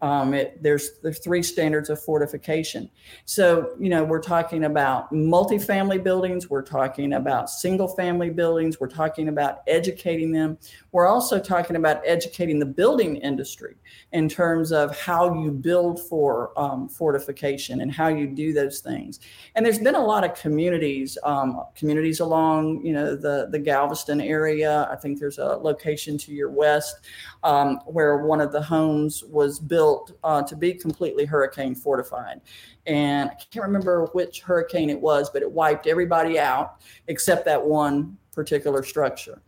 [0.04, 2.90] Um, it, there's there's three standards of fortification.
[3.24, 8.88] So you know we're talking about multifamily buildings, we're talking about single family buildings, we're
[8.88, 10.58] talking about educating them.
[10.92, 13.76] We're also talking about educating the building industry
[14.12, 19.20] in terms of how you build for um, fortification and how you do those things.
[19.54, 24.20] And there's been a lot of communities, um, communities along you know the the Galveston
[24.20, 24.86] area.
[24.90, 26.96] I think there's a location to your west
[27.42, 32.40] um, where one of the homes was built built uh, to be completely hurricane fortified.
[32.86, 37.64] And I can't remember which hurricane it was, but it wiped everybody out except that
[37.64, 39.40] one particular structure.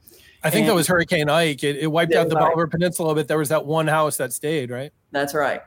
[0.43, 1.65] I think and, that was Hurricane Ike.
[1.65, 4.71] It, it wiped out the Bolivar Peninsula, but there was that one house that stayed,
[4.71, 4.93] right?
[5.11, 5.61] That's right.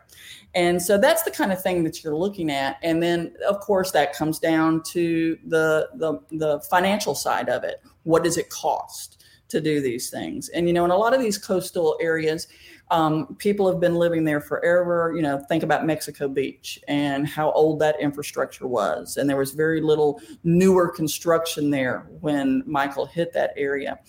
[0.56, 2.78] And so that's the kind of thing that you're looking at.
[2.82, 7.82] And then, of course, that comes down to the the, the financial side of it.
[8.04, 10.48] What does it cost to do these things?
[10.50, 12.48] And you know, in a lot of these coastal areas,
[12.92, 15.14] um, people have been living there forever.
[15.16, 19.18] You know, think about Mexico Beach and how old that infrastructure was.
[19.18, 24.00] And there was very little newer construction there when Michael hit that area.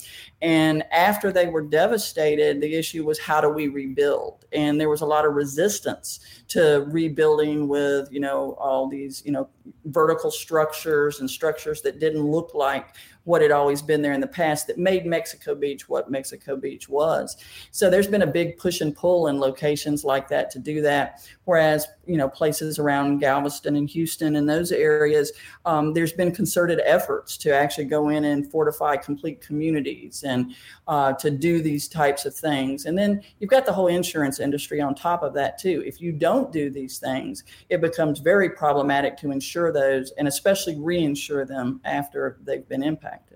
[0.43, 4.47] And after they were devastated, the issue was how do we rebuild?
[4.53, 9.33] And there was a lot of resistance to rebuilding with, you know, all these, you
[9.33, 9.49] know,
[9.85, 14.27] vertical structures and structures that didn't look like what had always been there in the
[14.27, 17.37] past that made Mexico Beach what Mexico Beach was.
[17.71, 20.81] So there's been a big push push and pull in locations like that to do
[20.81, 21.29] that.
[21.45, 25.33] Whereas, you know, places around Galveston and Houston and those areas,
[25.65, 30.55] um, there's been concerted efforts to actually go in and fortify complete communities and
[30.87, 32.87] uh, to do these types of things.
[32.87, 35.83] And then you've got the whole insurance industry on top of that, too.
[35.85, 40.77] If you don't do these things, it becomes very problematic to insure those and especially
[40.77, 43.30] reinsure them after they've been impacted.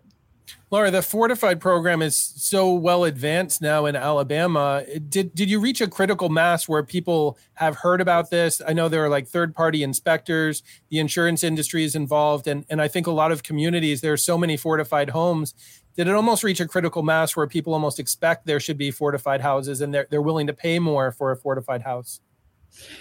[0.71, 4.85] Laura, the fortified program is so well advanced now in Alabama.
[5.09, 8.61] Did did you reach a critical mass where people have heard about this?
[8.67, 12.83] I know there are like third party inspectors, the insurance industry is involved, and and
[12.83, 15.55] I think a lot of communities there are so many fortified homes.
[15.97, 19.43] Did it almost reach a critical mass where people almost expect there should be fortified
[19.43, 22.21] houses and they're they're willing to pay more for a fortified house?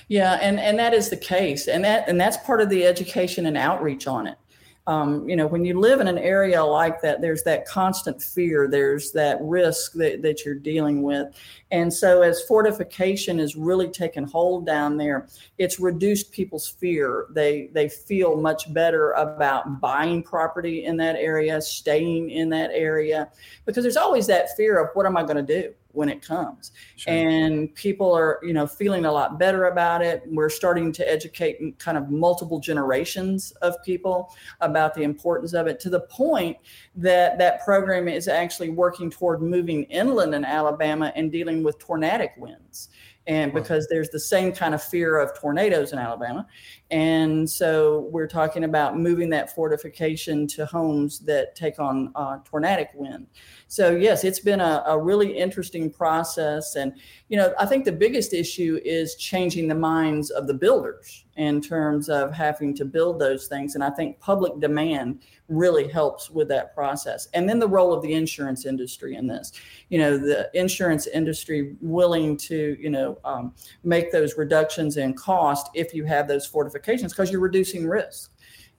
[0.07, 3.47] Yeah, and and that is the case, and that and that's part of the education
[3.47, 4.37] and outreach on it
[4.85, 8.67] um, you know, when you live in an area like that, there's that constant fear,
[8.67, 11.33] there's that risk that, that you're dealing with.
[11.71, 17.27] And so, as fortification is really taken hold down there, it's reduced people's fear.
[17.29, 23.29] They, they feel much better about buying property in that area, staying in that area,
[23.65, 25.73] because there's always that fear of what am I going to do?
[25.93, 27.13] When it comes sure.
[27.13, 31.57] and people are you know feeling a lot better about it we're starting to educate
[31.79, 36.57] kind of multiple generations of people about the importance of it to the point
[36.95, 42.33] that that program is actually working toward moving inland in alabama and dealing with tornadic
[42.37, 42.89] winds
[43.27, 46.45] and because there's the same kind of fear of tornadoes in Alabama.
[46.93, 52.91] And so we're talking about moving that fortification to homes that take on uh, tornadic
[52.93, 53.25] wind.
[53.67, 56.75] So, yes, it's been a, a really interesting process.
[56.75, 56.93] And,
[57.29, 61.61] you know, I think the biggest issue is changing the minds of the builders in
[61.61, 63.73] terms of having to build those things.
[63.73, 67.27] And I think public demand really helps with that process.
[67.33, 69.51] And then the role of the insurance industry in this,
[69.89, 75.71] you know, the insurance industry willing to, you know, um, make those reductions in cost
[75.73, 78.31] if you have those fortifications because you're reducing risk.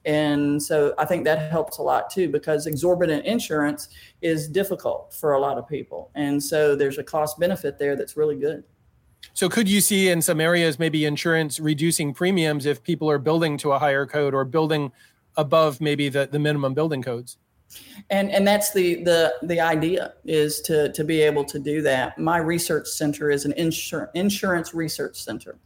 [0.05, 3.89] And so I think that helps a lot too because exorbitant insurance
[4.21, 6.11] is difficult for a lot of people.
[6.15, 8.63] And so there's a cost benefit there that's really good.
[9.33, 13.57] So could you see in some areas maybe insurance reducing premiums if people are building
[13.57, 14.91] to a higher code or building
[15.35, 17.37] above maybe the, the minimum building codes?
[18.09, 22.17] And and that's the the the idea is to to be able to do that.
[22.17, 25.57] My research center is an insur- insurance research center.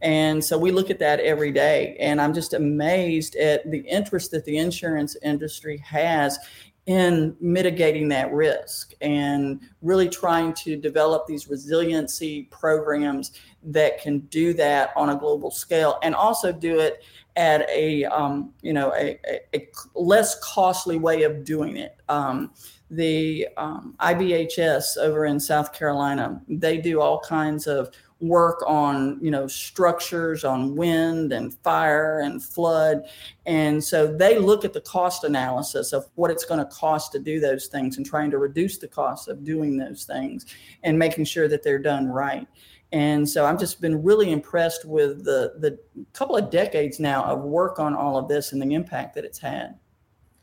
[0.00, 1.96] And so we look at that every day.
[1.98, 6.38] And i'm just amazed at the interest that the insurance industry has
[6.88, 14.54] in mitigating that risk and really trying to develop these resiliency programs that can do
[14.54, 17.04] that on a global scale and also do it
[17.38, 21.96] at a um, you know a, a, a, less costly way of doing it.
[22.10, 22.52] Um,
[22.90, 29.30] the um, IBHS over in South Carolina, they do all kinds of work on you
[29.30, 33.02] know structures on wind and fire and flood
[33.46, 37.20] and so they look at the cost analysis of what it's going to cost to
[37.20, 40.46] do those things and trying to reduce the cost of doing those things
[40.82, 42.48] and making sure that they're done right
[42.92, 45.78] and so I've just been really impressed with the the
[46.12, 49.38] couple of decades now of work on all of this and the impact that it's
[49.38, 49.78] had.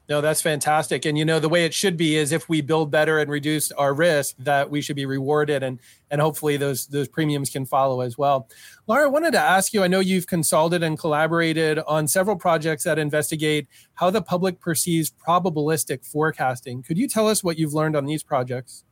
[0.07, 1.05] No, that's fantastic.
[1.05, 3.71] And you know, the way it should be is if we build better and reduce
[3.71, 5.79] our risk, that we should be rewarded and
[6.11, 8.47] and hopefully those those premiums can follow as well.
[8.85, 12.83] Laura, I wanted to ask you, I know you've consulted and collaborated on several projects
[12.83, 16.83] that investigate how the public perceives probabilistic forecasting.
[16.83, 18.83] Could you tell us what you've learned on these projects?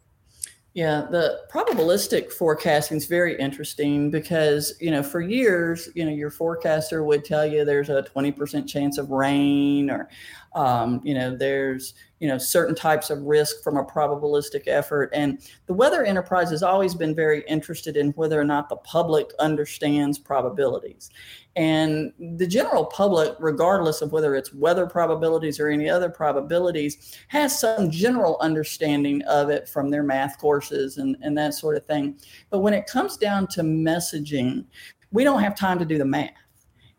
[0.76, 6.32] Yeah, the probabilistic forecasting is very interesting because, you know, for years, you know, your
[6.32, 10.10] forecaster would tell you there's a 20% chance of rain or,
[10.56, 15.10] um, you know, there's, you know, certain types of risk from a probabilistic effort.
[15.14, 19.32] And the weather enterprise has always been very interested in whether or not the public
[19.40, 21.10] understands probabilities.
[21.56, 27.60] And the general public, regardless of whether it's weather probabilities or any other probabilities, has
[27.60, 32.18] some general understanding of it from their math courses and, and that sort of thing.
[32.50, 34.66] But when it comes down to messaging,
[35.12, 36.32] we don't have time to do the math.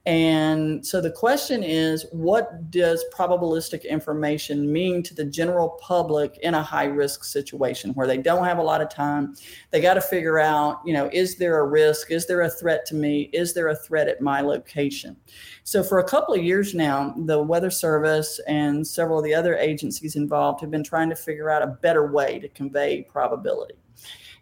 [0.06, 6.52] And so the question is what does probabilistic information mean to the general public in
[6.52, 9.34] a high risk situation where they don't have a lot of time?
[9.70, 12.10] They got to figure out, you know, is there a risk?
[12.10, 13.30] Is there a threat to me?
[13.32, 15.16] Is there a threat at my location?
[15.62, 19.56] So for a couple of years now, the Weather Service and several of the other
[19.56, 23.76] agencies involved have been trying to figure out a better way to convey probability.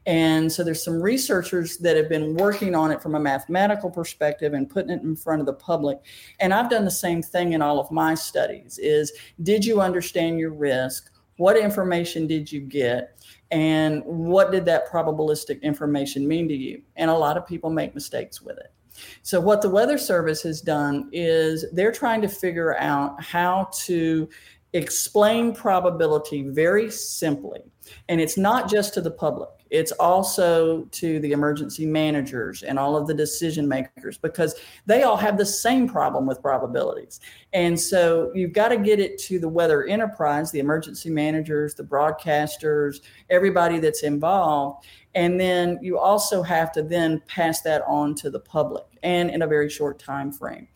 [0.06, 4.52] And so there's some researchers that have been working on it from a mathematical perspective
[4.52, 5.98] and putting it in front of the public.
[6.40, 9.12] And I've done the same thing in all of my studies is
[9.42, 11.12] did you understand your risk?
[11.36, 13.18] what information did you get?
[13.50, 16.82] And what did that probabilistic information mean to you?
[16.96, 18.72] And a lot of people make mistakes with it.
[19.22, 24.28] So, what the Weather Service has done is they're trying to figure out how to
[24.72, 27.60] explain probability very simply.
[28.08, 32.94] And it's not just to the public, it's also to the emergency managers and all
[32.94, 34.54] of the decision makers because
[34.84, 37.20] they all have the same problem with probabilities.
[37.54, 41.84] And so you've got to get it to the weather enterprise, the emergency managers, the
[41.84, 43.00] broadcasters,
[43.30, 44.86] everybody that's involved.
[45.14, 49.42] And then you also have to then pass that on to the public and in
[49.42, 50.68] a very short time frame.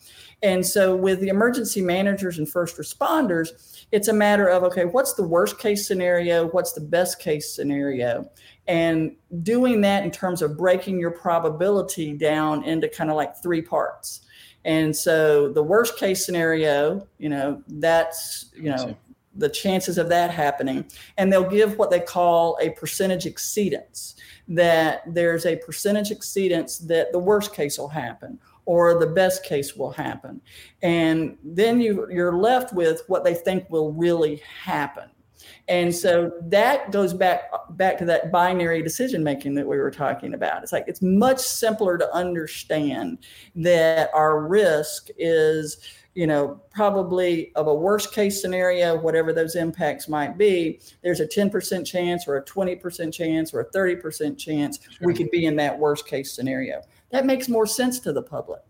[0.42, 5.14] And so with the emergency managers and first responders, it's a matter of okay, what's
[5.14, 6.48] the worst case scenario?
[6.48, 8.30] What's the best case scenario?
[8.66, 13.62] And doing that in terms of breaking your probability down into kind of like three
[13.62, 14.22] parts.
[14.64, 18.96] And so the worst case scenario, you know, that's, you know,
[19.36, 20.84] the chances of that happening.
[21.18, 24.14] And they'll give what they call a percentage exceedance
[24.48, 29.76] that there's a percentage exceedance that the worst case will happen or the best case
[29.76, 30.40] will happen.
[30.82, 35.08] And then you, you're left with what they think will really happen.
[35.68, 40.34] And so that goes back back to that binary decision making that we were talking
[40.34, 40.62] about.
[40.62, 43.18] It's like it's much simpler to understand
[43.56, 45.78] that our risk is
[46.16, 51.26] you know, probably of a worst case scenario, whatever those impacts might be, there's a
[51.26, 55.06] 10% chance or a 20% chance or a 30% chance sure.
[55.06, 56.80] we could be in that worst case scenario.
[57.10, 58.62] That makes more sense to the public.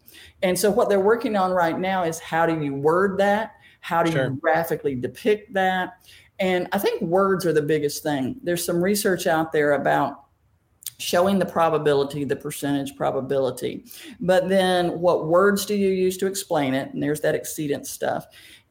[0.43, 3.55] And so what they're working on right now is how do you word that?
[3.79, 4.25] How do sure.
[4.25, 6.05] you graphically depict that?
[6.39, 8.37] And I think words are the biggest thing.
[8.43, 10.25] There's some research out there about
[10.99, 13.85] showing the probability, the percentage probability.
[14.21, 16.93] But then what words do you use to explain it?
[16.93, 18.27] And there's that exceedance stuff.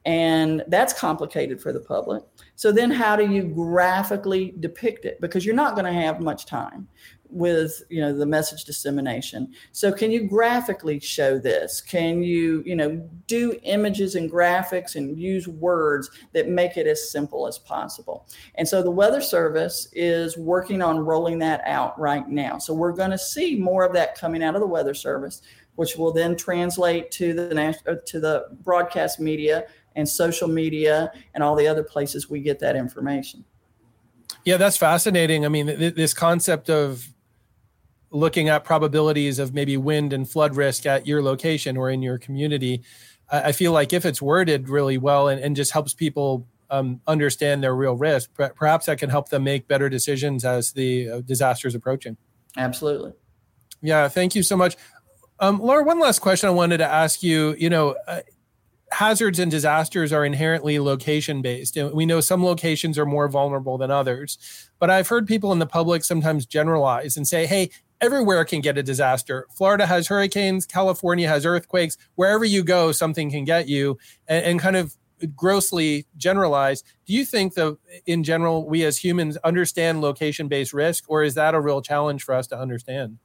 [0.06, 2.24] And that's complicated for the public.
[2.56, 5.20] So then how do you graphically depict it?
[5.20, 6.88] Because you're not going to have much time
[7.36, 9.54] with you know the message dissemination.
[9.74, 11.82] So can you graphically show this?
[11.82, 17.12] Can you you know do images and graphics and use words that make it as
[17.12, 18.28] simple as possible?
[18.56, 22.58] And so the weather service is working on rolling that out right now.
[22.58, 25.42] So we're going to see more of that coming out of the weather service
[25.76, 29.66] which will then translate to the uh, to the broadcast media
[29.98, 33.44] and social media and all the other places we get that information.
[34.44, 35.46] Yeah, that's fascinating.
[35.46, 37.12] I mean, th- this concept of
[38.16, 42.18] looking at probabilities of maybe wind and flood risk at your location or in your
[42.18, 42.82] community,
[43.30, 47.62] I, feel like if it's worded really well and, and just helps people um, understand
[47.62, 51.68] their real risk, perhaps that can help them make better decisions as the uh, disaster
[51.68, 52.18] is approaching.
[52.56, 53.14] Absolutely.
[53.82, 54.78] Yeah, thank you so much.
[55.40, 57.56] Um, Laura, one last question I wanted to ask you.
[57.58, 58.22] You know, uh,
[58.92, 61.76] hazards and disasters are inherently location based.
[61.76, 65.60] And we know some locations are more vulnerable than others, but I've heard people in
[65.60, 67.72] the public sometimes generalize and say, hey,
[68.06, 69.48] everywhere can get a disaster.
[69.52, 71.98] Florida has hurricanes, California has earthquakes.
[72.16, 73.98] Wherever you go, something can get you,
[74.28, 74.96] and, and kind of
[75.36, 76.86] grossly generalized.
[77.06, 81.34] Do you think that in general we as humans understand location based risk, or is
[81.34, 83.18] that a real challenge for us to understand?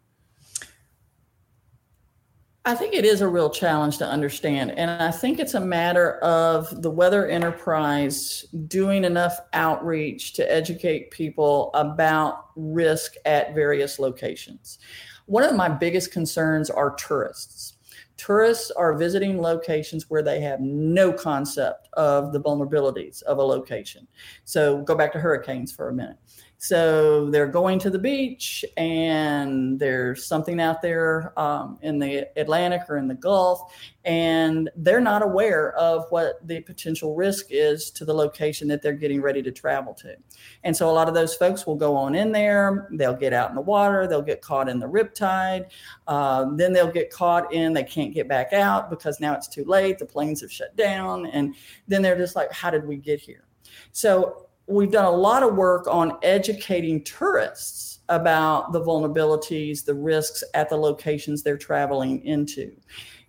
[2.66, 4.72] I think it is a real challenge to understand.
[4.72, 11.10] And I think it's a matter of the weather enterprise doing enough outreach to educate
[11.10, 14.78] people about risk at various locations.
[15.24, 17.74] One of my biggest concerns are tourists.
[18.18, 24.06] Tourists are visiting locations where they have no concept of the vulnerabilities of a location.
[24.44, 26.18] So go back to hurricanes for a minute.
[26.62, 32.82] So they're going to the beach, and there's something out there um, in the Atlantic
[32.90, 38.04] or in the Gulf, and they're not aware of what the potential risk is to
[38.04, 40.14] the location that they're getting ready to travel to.
[40.62, 43.48] And so a lot of those folks will go on in there, they'll get out
[43.48, 45.70] in the water, they'll get caught in the riptide,
[46.08, 49.64] uh, then they'll get caught in, they can't get back out because now it's too
[49.64, 51.54] late, the planes have shut down, and
[51.88, 53.44] then they're just like, how did we get here?
[53.92, 60.42] So we've done a lot of work on educating tourists about the vulnerabilities, the risks
[60.54, 62.72] at the locations they're traveling into.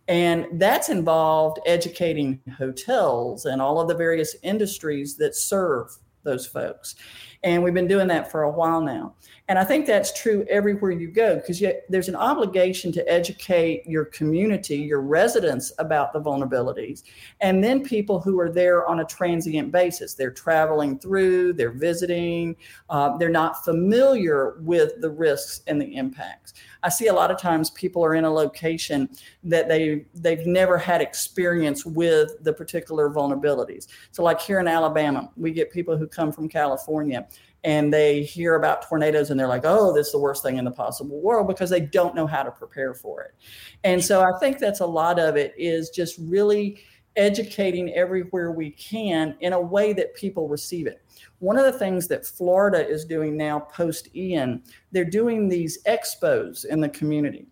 [0.08, 5.88] And that's involved educating hotels and all of the various industries that serve
[6.24, 6.96] those folks.
[7.44, 9.16] And we've been doing that for a while now.
[9.48, 14.06] And I think that's true everywhere you go because there's an obligation to educate your
[14.06, 17.04] community, your residents about the vulnerabilities,
[17.42, 20.14] and then people who are there on a transient basis.
[20.14, 22.56] They're traveling through, they're visiting,
[22.90, 26.54] uh, they're not familiar with the risks and the impacts.
[26.84, 29.10] I see a lot of times people are in a location
[29.44, 33.88] that they they've never had experience with the particular vulnerabilities.
[34.12, 37.28] So like here in Alabama, we get people who come from California
[37.64, 40.66] and they hear about tornadoes and they're like, oh, this is the worst thing in
[40.66, 43.36] the possible world because they don't know how to prepare for it.
[43.84, 46.80] And so I think that's a lot of it is just really
[47.16, 51.04] educating everywhere we can in a way that people receive it.
[51.40, 56.66] One of the things that Florida is doing now post Ian, they're doing these expos
[56.66, 57.48] in the community.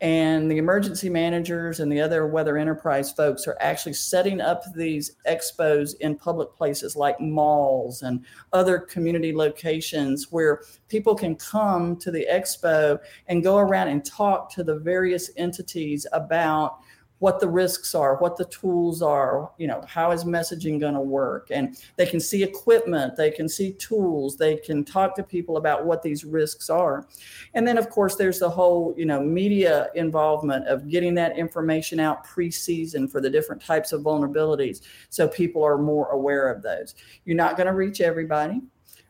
[0.00, 5.12] And the emergency managers and the other weather enterprise folks are actually setting up these
[5.28, 12.10] expos in public places like malls and other community locations where people can come to
[12.10, 12.98] the expo
[13.28, 16.78] and go around and talk to the various entities about
[17.22, 21.00] what the risks are, what the tools are, you know, how is messaging going to
[21.00, 21.52] work?
[21.52, 25.86] And they can see equipment, they can see tools, they can talk to people about
[25.86, 27.06] what these risks are.
[27.54, 32.00] And then, of course, there's the whole, you know, media involvement of getting that information
[32.00, 36.96] out pre-season for the different types of vulnerabilities so people are more aware of those.
[37.24, 38.62] You're not going to reach everybody.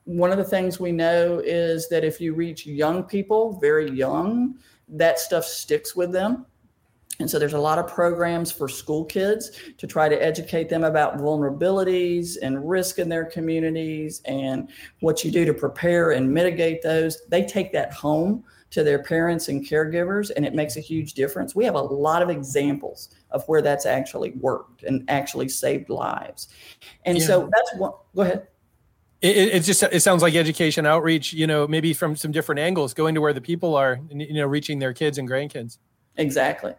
[0.04, 4.58] One of the things we know is that if you reach young people, very young,
[4.86, 6.44] that stuff sticks with them
[7.18, 10.82] and so there's a lot of programs for school kids to try to educate them
[10.82, 14.68] about vulnerabilities and risk in their communities and
[15.00, 17.18] what you do to prepare and mitigate those.
[17.28, 21.54] They take that home to their parents and caregivers, and it makes a huge difference.
[21.54, 26.48] We have a lot of examples of where that's actually worked and actually saved lives.
[27.04, 27.26] And yeah.
[27.26, 28.48] so that's what, go ahead.
[29.20, 32.92] It, it, just it sounds like education outreach you know maybe from some different angles
[32.92, 35.78] going to where the people are you know reaching their kids and grandkids
[36.16, 36.74] exactly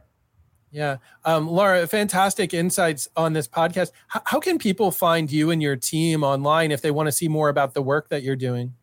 [0.74, 0.98] yeah.
[1.24, 3.92] Um, Laura, fantastic insights on this podcast.
[4.14, 7.28] H- how can people find you and your team online if they want to see
[7.28, 8.74] more about the work that you're doing?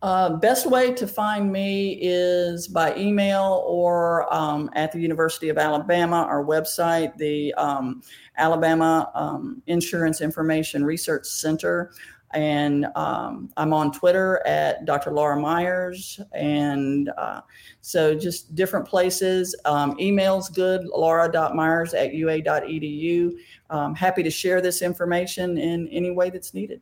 [0.00, 5.58] Uh, best way to find me is by email or um, at the University of
[5.58, 8.02] Alabama, our website, the um,
[8.36, 11.92] Alabama um, Insurance Information Research Center.
[12.34, 15.10] And um, I'm on Twitter at Dr.
[15.10, 16.20] Laura Myers.
[16.32, 17.42] And uh,
[17.80, 19.54] so just different places.
[19.64, 23.32] Um, email's good, laura.myers at ua.edu.
[23.70, 26.80] Um, happy to share this information in any way that's needed.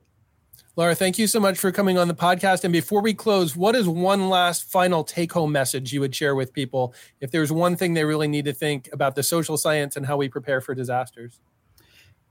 [0.76, 2.64] Laura, thank you so much for coming on the podcast.
[2.64, 6.34] And before we close, what is one last final take home message you would share
[6.34, 9.96] with people if there's one thing they really need to think about the social science
[9.96, 11.40] and how we prepare for disasters?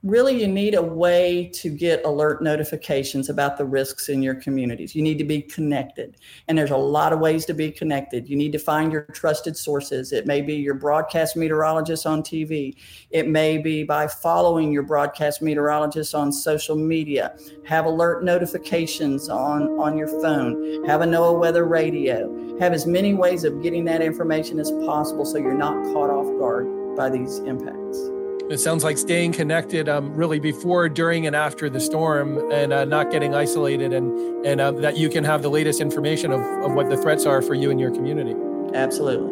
[0.02, 4.94] Really you need a way to get alert notifications about the risks in your communities.
[4.94, 6.16] You need to be connected
[6.48, 8.28] and there's a lot of ways to be connected.
[8.28, 10.12] You need to find your trusted sources.
[10.12, 12.76] It may be your broadcast meteorologist on tv
[13.10, 17.36] it may be by following your broadcast meteorologist on social media.
[17.66, 20.84] Have alert notifications on on your phone.
[20.86, 22.58] Have a noaa weather radio.
[22.58, 26.26] Have as many ways of getting that information as possible so you're not caught off
[26.38, 28.19] guard by these impacts
[28.50, 32.84] it sounds like staying connected um, really before, during, and after the storm and uh,
[32.84, 36.72] not getting isolated and, and uh, that you can have the latest information of, of
[36.72, 38.34] what the threats are for you and your community.
[38.74, 39.30] Absolutely.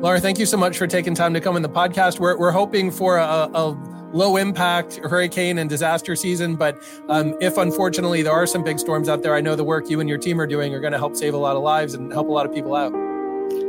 [0.00, 2.18] Laura, thank you so much for taking time to come in the podcast.
[2.18, 3.70] We're, we're hoping for a, a
[4.12, 6.56] low impact hurricane and disaster season.
[6.56, 9.90] But um, if unfortunately there are some big storms out there, I know the work
[9.90, 11.92] you and your team are doing are going to help save a lot of lives
[11.92, 12.94] and help a lot of people out.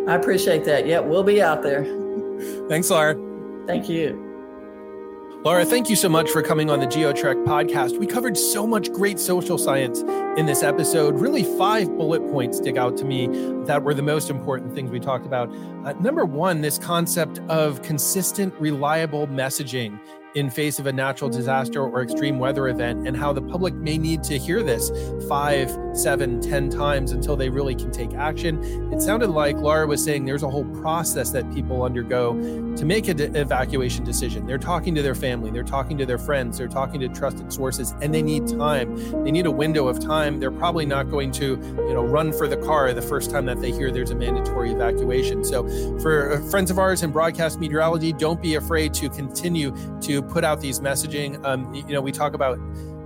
[0.07, 0.88] I appreciate that.
[0.88, 1.83] Yeah, we'll be out there.
[2.69, 3.15] Thanks, Laura.
[3.67, 4.26] Thank you.
[5.43, 7.99] Laura, thank you so much for coming on the GeoTrek podcast.
[7.99, 10.01] We covered so much great social science
[10.38, 11.19] in this episode.
[11.19, 13.27] Really, five bullet points stick out to me
[13.65, 15.49] that were the most important things we talked about.
[15.85, 19.99] Uh, number one, this concept of consistent, reliable messaging
[20.33, 23.97] in face of a natural disaster or extreme weather event and how the public may
[23.97, 24.91] need to hear this
[25.29, 28.64] five seven ten times until they really can take action.
[28.93, 32.34] It sounded like laura was saying there's a whole process that people undergo
[32.76, 34.45] to make an evacuation decision.
[34.45, 37.93] They're talking to their family they're talking to their friends they're talking to trusted sources
[38.02, 38.95] and they need time.
[39.24, 40.39] They need a window of time.
[40.39, 43.62] They're probably not going to you know run for the car the first time that
[43.62, 45.43] they hear there's a mandatory evacuation.
[45.43, 45.68] So
[46.00, 50.43] for uh, friends of ours in broadcast meteorology don't be afraid to continue to put
[50.43, 51.43] out these messaging.
[51.45, 52.60] Um, you know, we talk about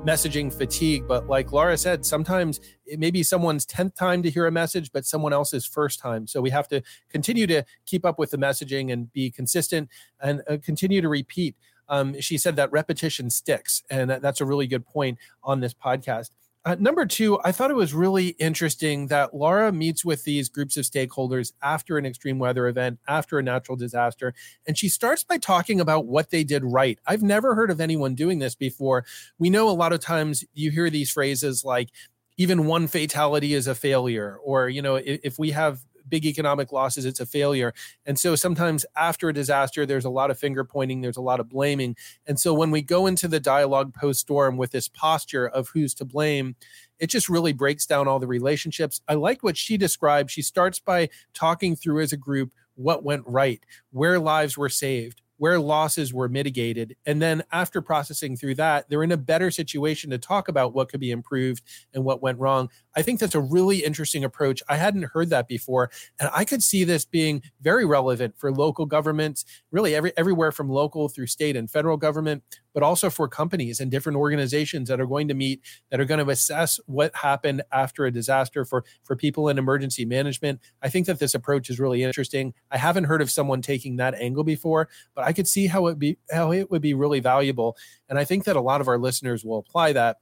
[0.06, 4.48] messaging fatigue, but like Laura said, sometimes it may be someone's 10th time to hear
[4.48, 6.26] a message, but someone else's first time.
[6.26, 9.90] So we have to continue to keep up with the messaging and be consistent
[10.20, 11.56] and uh, continue to repeat.
[11.88, 16.32] Um, she said that repetition sticks, and that's a really good point on this podcast.
[16.64, 20.78] Uh, number two, I thought it was really interesting that Laura meets with these groups
[20.78, 24.36] of stakeholders after an extreme weather event, after a natural disaster,
[24.68, 27.00] and she starts by talking about what they did right.
[27.08, 29.06] I've never heard of anyone doing this before.
[29.40, 31.90] We know a lot of times you hear these phrases like,
[32.38, 35.82] even one fatality is a failure, or, you know, if, if we have
[36.12, 37.74] big economic losses, it's a failure.
[38.06, 41.40] And so sometimes after a disaster, there's a lot of finger pointing, there's a lot
[41.40, 41.96] of blaming.
[42.28, 45.96] And so when we go into the dialogue post storm with this posture of who's
[45.96, 46.56] to blame,
[47.00, 49.02] it just really breaks down all the relationships.
[49.08, 50.30] I like what she described.
[50.30, 55.22] She starts by talking through as a group what went right, where lives were saved,
[55.42, 56.96] where losses were mitigated.
[57.04, 60.88] And then after processing through that, they're in a better situation to talk about what
[60.88, 61.64] could be improved
[61.96, 62.70] and what went wrong.
[62.96, 64.62] I think that's a really interesting approach.
[64.70, 65.90] I hadn't heard that before.
[66.20, 70.70] And I could see this being very relevant for local governments, really every, everywhere from
[70.70, 75.06] local through state and federal government, but also for companies and different organizations that are
[75.06, 79.16] going to meet, that are going to assess what happened after a disaster for, for
[79.16, 80.60] people in emergency management.
[80.82, 82.54] I think that this approach is really interesting.
[82.72, 86.00] I haven't heard of someone taking that angle before, but I could see how it
[86.00, 87.78] be how it would be really valuable.
[88.10, 90.18] And I think that a lot of our listeners will apply that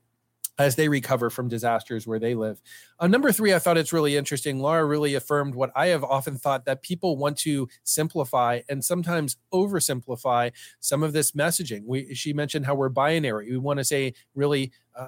[0.60, 2.62] as they recover from disasters where they live.
[2.99, 4.60] Uh, number three, I thought it's really interesting.
[4.60, 9.38] Laura really affirmed what I have often thought that people want to simplify and sometimes
[9.53, 10.51] oversimplify
[10.82, 11.86] some of this messaging.
[11.86, 13.49] We, she mentioned how we're binary.
[13.49, 15.07] We want to say really, uh,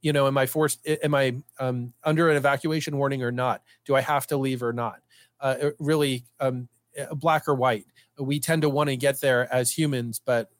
[0.00, 0.86] you know, am I forced?
[0.86, 3.62] Am I um, under an evacuation warning or not?
[3.84, 5.00] Do I have to leave or not?
[5.40, 6.68] Uh, really, um,
[7.12, 7.86] black or white.
[8.18, 10.50] We tend to want to get there as humans, but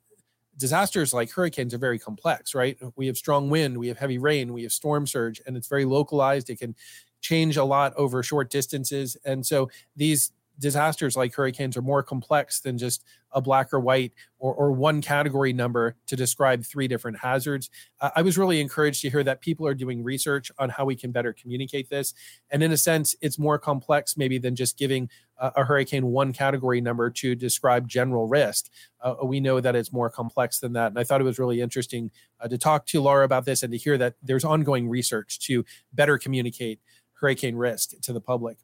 [0.63, 2.79] disasters like hurricanes are very complex, right?
[2.97, 5.85] We have strong wind, we have heavy rain, we have storm surge, and it's very
[5.85, 6.49] localized.
[6.49, 6.77] It can
[7.21, 9.17] change a lot over short distances.
[9.25, 14.13] And so these disasters like hurricanes are more complex than just a black or white
[14.39, 17.71] or, or one category number to describe three different hazards.
[18.01, 20.97] Uh, I was really encouraged to hear that people are doing research on how we
[20.97, 22.15] can better communicate this.
[22.51, 26.33] And in a sense, it's more complex maybe than just giving a, a hurricane one
[26.33, 28.71] category number to describe general risk.
[29.01, 30.89] Uh, we know that it's more complex than that.
[30.89, 33.73] And I thought it was really interesting uh, to talk to Laura about this and
[33.73, 36.81] to hear that there's ongoing research to better communicate
[37.15, 38.59] hurricane risk to the public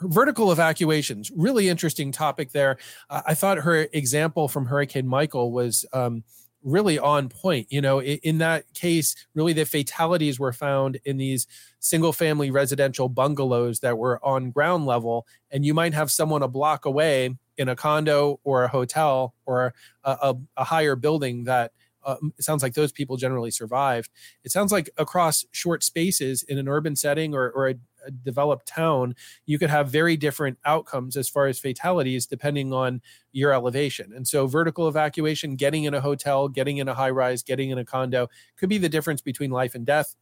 [0.00, 2.78] vertical evacuations really interesting topic there
[3.10, 6.24] uh, i thought her example from hurricane michael was um,
[6.62, 11.16] really on point you know in, in, that case really the fatalities were found in
[11.16, 11.46] these
[11.80, 16.48] single family residential bungalows that were on ground level and you might have someone a
[16.48, 19.74] block away in a condo or a hotel or
[20.04, 21.72] a, a, a higher building that
[22.04, 24.10] uh, it sounds like those people generally survived.
[24.44, 27.76] It sounds like across short spaces in an urban setting or, or a, a
[28.22, 29.14] developed town,
[29.46, 33.00] you could have very different outcomes as far as fatalities depending on
[33.32, 34.12] your elevation.
[34.14, 37.78] And so, vertical evacuation, getting in a hotel, getting in a high rise, getting in
[37.78, 40.14] a condo could be the difference between life and death.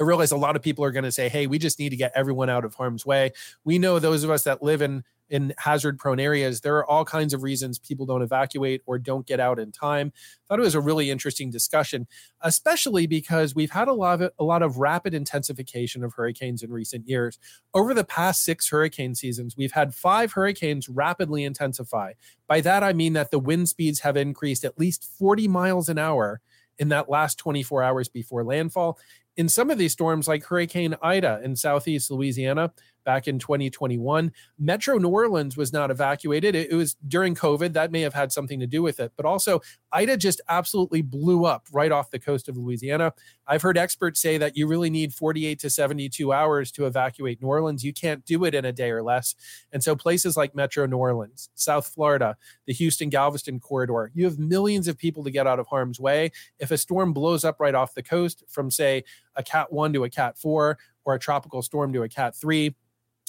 [0.00, 1.96] I realize a lot of people are going to say, hey, we just need to
[1.96, 3.32] get everyone out of harm's way.
[3.64, 7.04] We know those of us that live in in hazard prone areas, there are all
[7.04, 10.12] kinds of reasons people don't evacuate or don't get out in time.
[10.48, 12.06] Thought it was a really interesting discussion,
[12.40, 16.72] especially because we've had a lot of a lot of rapid intensification of hurricanes in
[16.72, 17.38] recent years.
[17.74, 22.12] Over the past 6 hurricane seasons, we've had 5 hurricanes rapidly intensify.
[22.46, 25.98] By that I mean that the wind speeds have increased at least 40 miles an
[25.98, 26.40] hour
[26.78, 28.98] in that last 24 hours before landfall.
[29.36, 32.72] In some of these storms, like Hurricane Ida in southeast Louisiana,
[33.08, 34.30] back in 2021.
[34.58, 36.54] Metro New Orleans was not evacuated.
[36.54, 37.72] It, it, was during COVID.
[37.72, 39.12] That may have had something to do with it.
[39.16, 43.14] But also, Ida just absolutely blew up right off the coast of Louisiana.
[43.46, 47.48] I've heard experts say that you really need 48 to 72 hours to evacuate New
[47.48, 47.82] Orleans.
[47.82, 49.34] You can't do it in a day or less.
[49.72, 52.36] And so, places like Metro New Orleans, South Florida,
[52.66, 56.30] the Houston Galveston corridor, you have millions of people to get out of harm's way.
[56.58, 59.04] If a storm blows up right off the coast from, say,
[59.34, 62.74] a Cat 1 to a Cat 4 or a tropical storm to a Cat 3,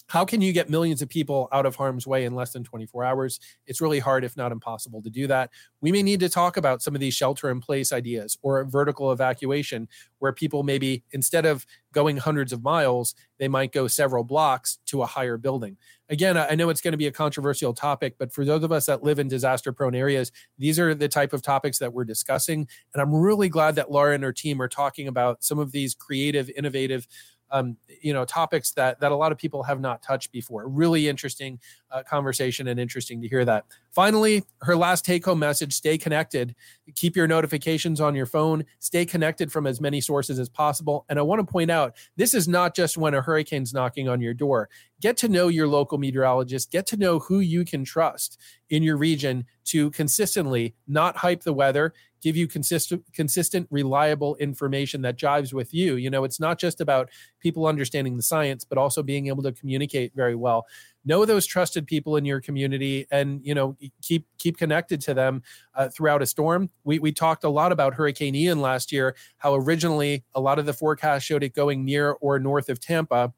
[0.10, 3.04] how can you get millions of people out of harm's way in less than 24
[3.04, 3.40] hours?
[3.68, 5.52] It's really hard, if not impossible, to do that.
[5.82, 9.12] We may need to talk about some of these shelter in place ideas or vertical
[9.12, 9.88] evacuation,
[10.18, 15.04] where people maybe instead of going hundreds of miles, they might go several blocks to
[15.04, 15.78] a higher building.
[16.10, 18.88] Again, I know it's going to be a controversial topic, but for those of us
[18.88, 22.68] that live in disaster prone areas, these are the type of topics that we're discussing.
[22.94, 25.94] And I'm really glad that Laura and her team are talking about some of these
[25.94, 27.08] creative, innovative
[27.52, 30.68] um, you know topics that that a lot of people have not touched before.
[30.68, 31.60] Really interesting
[31.92, 33.66] uh, conversation and interesting to hear that.
[33.92, 36.56] Finally, her last take home message: stay connected.
[36.96, 38.66] Keep your notifications on your phone.
[38.80, 41.06] Stay connected from as many sources as possible.
[41.10, 44.22] And I want to point out this is not just when a hurricane's knocking on
[44.22, 44.70] your door.
[45.02, 46.72] Get to know your local meteorologist.
[46.72, 48.38] Get to know who you can trust
[48.70, 55.02] in your region to consistently not hype the weather give you consistent consistent reliable information
[55.02, 55.96] that jives with you.
[55.96, 57.10] You know it's not just about
[57.40, 60.66] people understanding the science but also being able to communicate very well.
[61.06, 65.42] Know those trusted people in your community and you know keep keep connected to them
[65.76, 66.70] uh, throughout a storm.
[66.84, 70.66] We, we talked a lot about hurricane ian last year how originally a lot of
[70.66, 73.34] the forecast showed it going near or north of tampa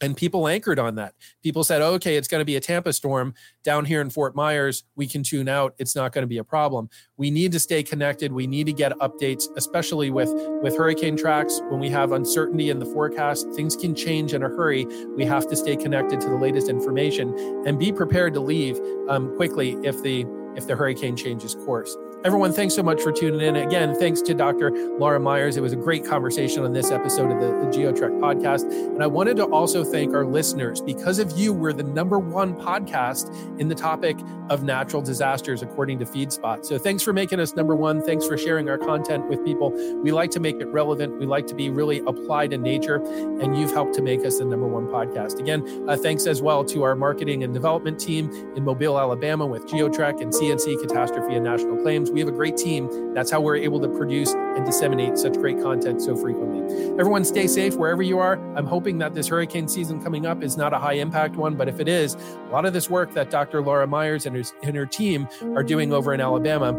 [0.00, 1.14] and people anchored on that.
[1.42, 3.34] People said, okay, it's going to be a Tampa storm
[3.64, 4.84] down here in Fort Myers.
[4.96, 5.74] We can tune out.
[5.78, 6.88] It's not going to be a problem.
[7.16, 8.32] We need to stay connected.
[8.32, 10.30] We need to get updates, especially with,
[10.62, 11.60] with hurricane tracks.
[11.68, 14.86] When we have uncertainty in the forecast, things can change in a hurry.
[15.16, 17.34] We have to stay connected to the latest information
[17.66, 18.78] and be prepared to leave
[19.08, 20.26] um, quickly if the
[20.56, 21.96] if the hurricane changes course.
[22.24, 23.54] Everyone, thanks so much for tuning in.
[23.54, 24.72] Again, thanks to Dr.
[24.98, 25.56] Laura Myers.
[25.56, 28.68] It was a great conversation on this episode of the, the GeoTrek podcast.
[28.72, 30.80] And I wanted to also thank our listeners.
[30.80, 34.18] Because of you, we're the number one podcast in the topic
[34.50, 36.64] of natural disasters, according to FeedSpot.
[36.64, 38.02] So thanks for making us number one.
[38.02, 39.70] Thanks for sharing our content with people.
[40.02, 41.20] We like to make it relevant.
[41.20, 42.96] We like to be really applied in nature.
[42.96, 45.38] And you've helped to make us the number one podcast.
[45.38, 49.66] Again, uh, thanks as well to our marketing and development team in Mobile, Alabama with
[49.66, 52.07] GeoTrek and CNC Catastrophe and National Claims.
[52.10, 53.14] We have a great team.
[53.14, 56.58] That's how we're able to produce and disseminate such great content so frequently.
[56.98, 58.34] Everyone, stay safe wherever you are.
[58.56, 61.68] I'm hoping that this hurricane season coming up is not a high impact one, but
[61.68, 63.62] if it is, a lot of this work that Dr.
[63.62, 66.72] Laura Myers and her, and her team are doing over in Alabama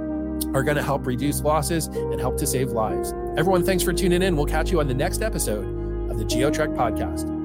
[0.54, 3.14] are going to help reduce losses and help to save lives.
[3.38, 4.36] Everyone, thanks for tuning in.
[4.36, 5.66] We'll catch you on the next episode
[6.10, 7.39] of the GeoTrek podcast.